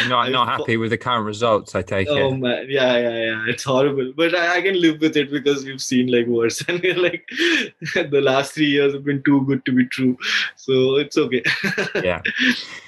[0.08, 2.22] Not, not happy with the current results, I take Oh it.
[2.22, 3.46] Oh man, yeah, yeah, yeah.
[3.48, 6.84] It's horrible, but I, I can live with it because we've seen like worse, and
[6.98, 7.28] like
[7.96, 10.18] the last three years have been too good to be true,
[10.56, 11.44] so it's okay.
[11.96, 12.22] Yeah.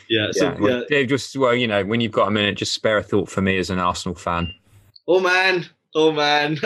[0.10, 0.28] yeah.
[0.32, 0.60] So yeah.
[0.60, 0.86] Well, yeah.
[0.90, 3.42] Dave, just well, you know, when you've got a minute, just spare a thought for
[3.42, 4.54] me as an Arsenal fan.
[5.08, 6.58] Oh man, oh man,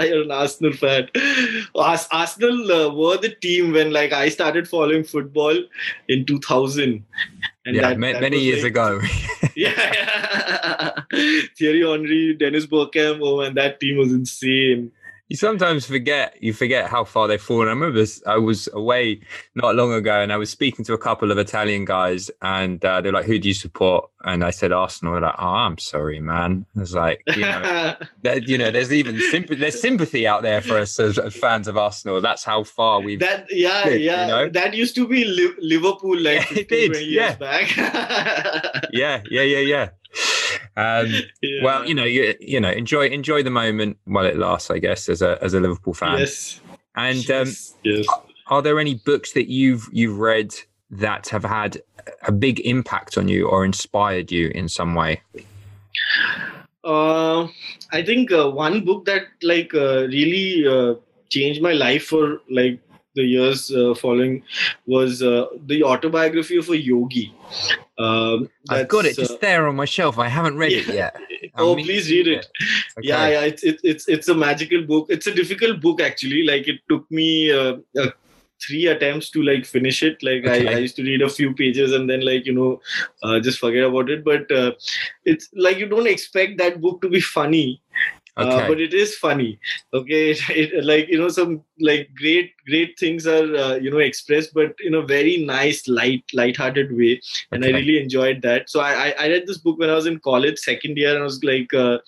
[0.00, 1.08] you're an Arsenal fan.
[1.74, 5.56] Ars- Arsenal uh, were the team when like I started following football
[6.08, 7.04] in 2000.
[7.66, 9.00] And yeah, that- ma- that many years like, ago.
[9.56, 10.92] Yeah, yeah.
[11.58, 13.20] Thierry Henry, Dennis Bergkamp.
[13.22, 14.92] Oh man, that team was insane.
[15.30, 17.68] You sometimes forget you forget how far they've fallen.
[17.68, 19.20] I remember I was away
[19.54, 23.00] not long ago, and I was speaking to a couple of Italian guys, and uh,
[23.00, 25.12] they're like, "Who do you support?" And I said Arsenal.
[25.12, 28.92] They're like, "Oh, I'm sorry, man." I was like, you know, that, you know, there's
[28.92, 29.60] even sympathy.
[29.60, 32.20] There's sympathy out there for us as, as fans of Arsenal.
[32.20, 33.20] That's how far we've.
[33.20, 34.48] That yeah you yeah know?
[34.48, 35.24] that used to be
[35.60, 37.22] Liverpool like Yeah, it 15, did, 20 yeah.
[37.22, 37.76] years back.
[38.92, 39.88] yeah, yeah, yeah, yeah.
[40.80, 41.12] Um,
[41.42, 41.64] Yeah.
[41.64, 44.70] Well, you know, you you know, enjoy enjoy the moment while it lasts.
[44.70, 46.18] I guess as a as a Liverpool fan.
[46.18, 46.60] yes
[46.96, 48.06] And um, yes, yes.
[48.48, 50.54] are there any books that you've you've read
[50.90, 51.80] that have had
[52.26, 55.22] a big impact on you or inspired you in some way?
[56.84, 57.46] Uh,
[57.92, 60.94] I think uh, one book that like uh, really uh,
[61.28, 62.80] changed my life for like
[63.14, 64.42] the years uh, following
[64.86, 67.34] was uh, the autobiography of a yogi.
[67.98, 70.18] Um, I've got it just there on my shelf.
[70.18, 70.94] I haven't read it yeah.
[70.94, 71.16] yet.
[71.54, 72.46] I oh, please read it.
[72.98, 73.08] Okay.
[73.08, 75.06] Yeah, yeah, it's it, it's it's a magical book.
[75.08, 76.44] It's a difficult book actually.
[76.44, 78.10] Like it took me uh, uh,
[78.64, 80.22] three attempts to like finish it.
[80.22, 80.68] Like Okay.
[80.68, 82.80] I, I used to read a few pages and then like you know
[83.22, 84.24] uh, just forget about it.
[84.24, 84.72] But uh,
[85.24, 87.82] it's like you don't expect that book to be funny.
[88.38, 88.64] Okay.
[88.64, 89.58] Uh, but it is funny
[89.92, 90.30] okay?
[90.60, 94.52] It, it, like you know some like great great things are uh, you know expressed
[94.54, 97.20] but in a very nice light light-hearted way
[97.52, 98.68] and i really enjoyed that.
[98.70, 101.20] So I, I i read this book when i was in college second year and
[101.20, 101.98] i was like uh,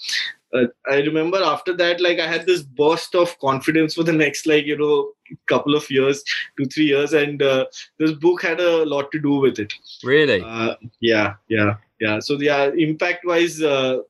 [0.54, 4.46] uh, i remember after that like i had this burst of confidence for the next
[4.46, 5.12] like you know
[5.48, 6.22] couple of years
[6.56, 7.64] two three years and uh,
[7.98, 9.72] this book had a lot to do with it.
[10.04, 10.42] Really?
[10.42, 12.18] uh, yeah yeah yeah.
[12.18, 14.00] So yeah impact wise uh,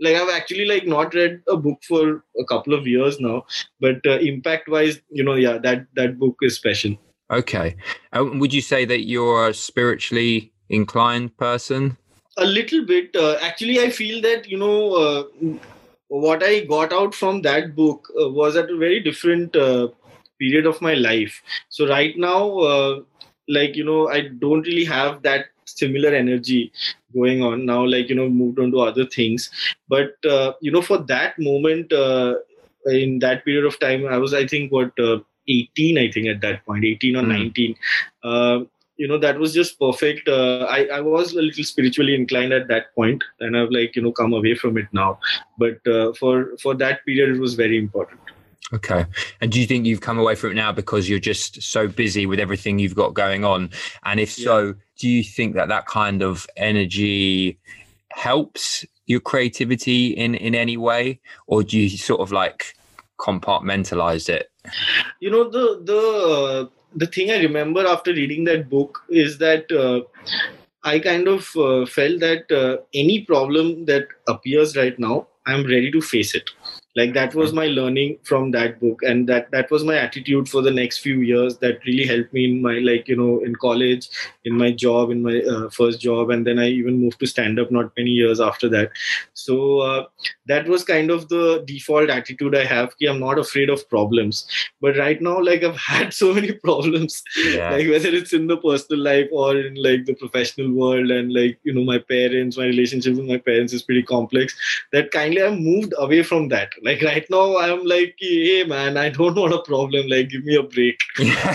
[0.00, 3.44] like i've actually like not read a book for a couple of years now
[3.80, 6.94] but uh, impact wise you know yeah that that book is special
[7.30, 7.74] okay.
[8.12, 11.96] Um, would you say that you're a spiritually inclined person?
[12.36, 15.24] a little bit uh, actually i feel that you know uh,
[16.08, 19.88] what i got out from that book uh, was at a very different uh,
[20.38, 23.00] period of my life so right now uh,
[23.48, 26.72] like you know i don't really have that similar energy
[27.14, 27.66] going on.
[27.66, 29.50] Now like you know moved on to other things.
[29.88, 32.36] But uh, you know for that moment uh,
[32.86, 36.40] in that period of time i was i think what uh, 18 i think at
[36.40, 37.28] that point 18 or Hmm.
[37.28, 37.74] 19
[38.22, 38.60] uh,
[38.96, 40.26] you know that was just perfect.
[40.26, 44.02] Uh, I, I was a little spiritually inclined at that point and i've like you
[44.02, 45.18] know come away from it now.
[45.58, 48.20] But uh, for for that period it was very important
[48.72, 49.06] Okay.
[49.40, 52.26] And do you think you've come away from it now because you're just so busy
[52.26, 53.70] with everything you've got going on?
[54.04, 57.58] And if so, do you think that that kind of energy
[58.10, 62.74] helps your creativity in in any way, or do you sort of like
[63.18, 64.50] compartmentalize it?
[65.20, 69.70] you know the the uh, the thing i remember after reading that book is that
[69.72, 70.00] uh,
[70.84, 75.90] i kind of uh, felt that uh, any problem that appears right now i'm ready
[75.90, 76.50] to face it
[76.96, 80.62] like that was my learning from that book and that that was my attitude for
[80.62, 84.08] the next few years that really helped me in my like you know in college
[84.44, 87.58] in my job in my uh, first job and then i even moved to stand
[87.60, 88.90] up not many years after that.
[89.34, 90.04] So uh,
[90.46, 94.46] that was kind of the default attitude i have ki i'm not afraid of problems.
[94.80, 97.70] But right now like i've had so many problems Yeah.
[97.72, 101.58] like whether it's in the personal life or in like the professional world and like
[101.64, 104.54] you know my parents my relationship with my parents is pretty complex
[104.92, 109.10] that kindly i've moved away from that Like right now, I'm like, hey man, I
[109.10, 110.06] don't want a problem.
[110.08, 110.98] Like, give me a break.
[111.18, 111.54] yeah,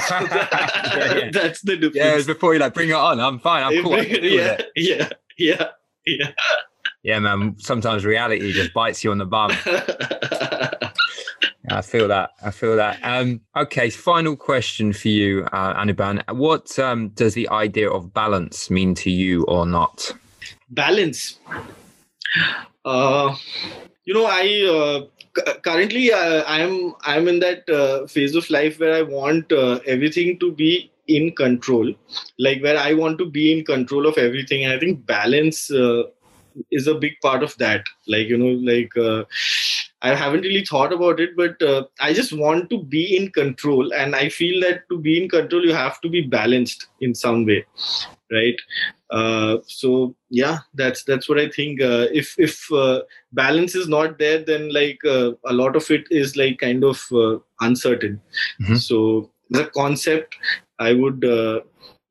[0.93, 1.29] yeah.
[1.31, 1.95] That's the difference.
[1.95, 3.19] Yeah, it was before you're like, bring it on.
[3.19, 3.63] I'm fine.
[3.63, 3.93] I'm cool.
[3.93, 5.67] I can deal with yeah, yeah, yeah,
[6.05, 6.31] yeah.
[7.03, 7.55] Yeah, man.
[7.57, 9.51] Sometimes reality just bites you on the bum.
[11.69, 12.31] I feel that.
[12.43, 12.99] I feel that.
[13.01, 16.21] Um, okay, final question for you, uh, Anirban.
[16.35, 20.13] What um, does the idea of balance mean to you or not?
[20.71, 21.37] balance
[22.85, 23.35] uh
[24.05, 25.05] you know i uh,
[25.63, 30.37] currently uh, i'm i'm in that uh, phase of life where i want uh, everything
[30.39, 31.93] to be in control.
[32.39, 34.63] Like where i want to be in control of everything.
[34.63, 36.03] And i think balance uh,
[36.71, 37.83] is a big part of that.
[38.07, 39.23] Like you know like uh,
[40.01, 43.93] i haven't really thought about it but uh, i just want to be in control
[43.93, 47.45] and i feel that to be in control you have to be balanced in some
[47.45, 47.65] way
[48.31, 48.55] right?
[49.09, 51.81] Uh, so yeah that's that's what i think.
[51.81, 53.01] Uh, if if uh,
[53.33, 57.01] balance is not there then like uh, a lot of it is like kind of
[57.11, 58.21] uh, uncertain.
[58.61, 58.77] Mhm.
[58.77, 60.37] so the concept
[60.79, 61.59] i would uh,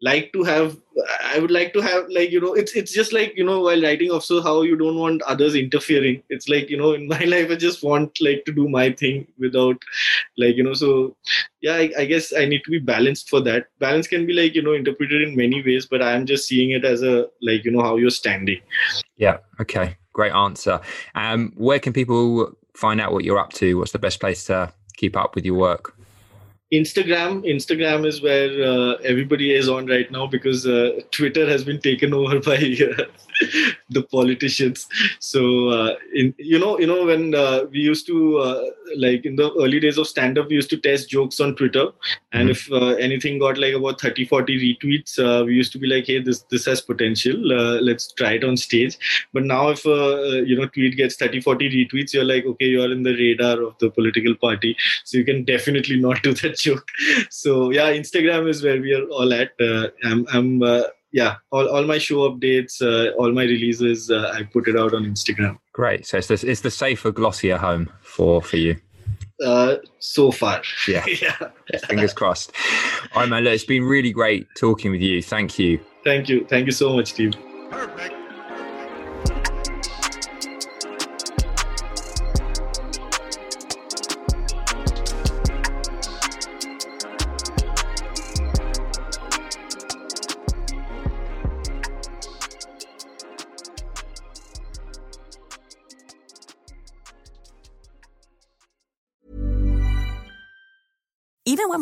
[0.03, 0.76] like to have
[1.24, 3.82] i would like to have like you know it's it's just like you know while
[3.82, 7.51] writing also how you don't want others interfering it's like you know in my life
[7.51, 9.76] i just want like to do my thing without
[10.38, 11.14] like you know so
[11.61, 14.55] yeah I, I guess i need to be balanced for that balance can be like
[14.55, 17.70] you know interpreted in many ways but i'm just seeing it as a like you
[17.70, 18.61] know how you're standing
[19.20, 19.38] Yeah.
[19.61, 19.96] Okay.
[20.12, 20.80] Great answer.
[21.14, 23.78] Um, where can people find out what you're up to?
[23.78, 25.94] What's the best place to keep up with your work?
[26.72, 27.44] Instagram.
[27.44, 32.14] Instagram is where uh, everybody is on right now because uh, Twitter has been taken
[32.14, 33.04] over by uh,
[33.91, 34.86] the politicians.
[35.18, 38.62] So uh, in you know you know when uh, we used to uh,
[38.97, 41.86] like in the early days of stand up we used to test jokes on Twitter.
[42.32, 42.53] And Mhm.
[42.53, 46.07] if uh, anything got like about 30 40 retweets uh, we used to be like
[46.07, 47.53] hey this this has potential.
[47.53, 48.97] Uh, let's try it on stage.
[49.32, 52.93] But now if uh, you know tweet gets 30 40 retweets you're like okay you're
[52.93, 54.76] in the radar of the political party.
[55.05, 56.86] So you can definitely not do that joke.
[57.30, 59.53] So yeah instagram is where we are all at.
[59.61, 60.82] Uh, i'm, I'm uh,
[61.12, 64.94] yeah all, all my show updates uh, all my releases uh, i put it out
[64.94, 66.04] on instagram Great.
[66.06, 68.76] So it's the, it's the safer, glossier home for for you.
[69.44, 71.04] uh, so far Yeah.
[71.22, 71.48] yeah
[71.86, 72.52] Fingers crossed.
[73.14, 73.44] All right, man.
[73.44, 75.22] Look, it's been really great talking with you.
[75.22, 75.80] Thank you.
[76.04, 77.32] thank you thank you so much steve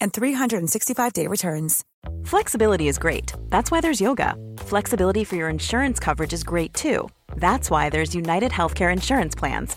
[0.00, 1.84] and 365-day returns.
[2.24, 3.32] Flexibility is great.
[3.48, 4.34] That's why there's yoga.
[4.58, 7.08] Flexibility for your insurance coverage is great too.
[7.36, 9.76] That's why there's United Healthcare Insurance Plans.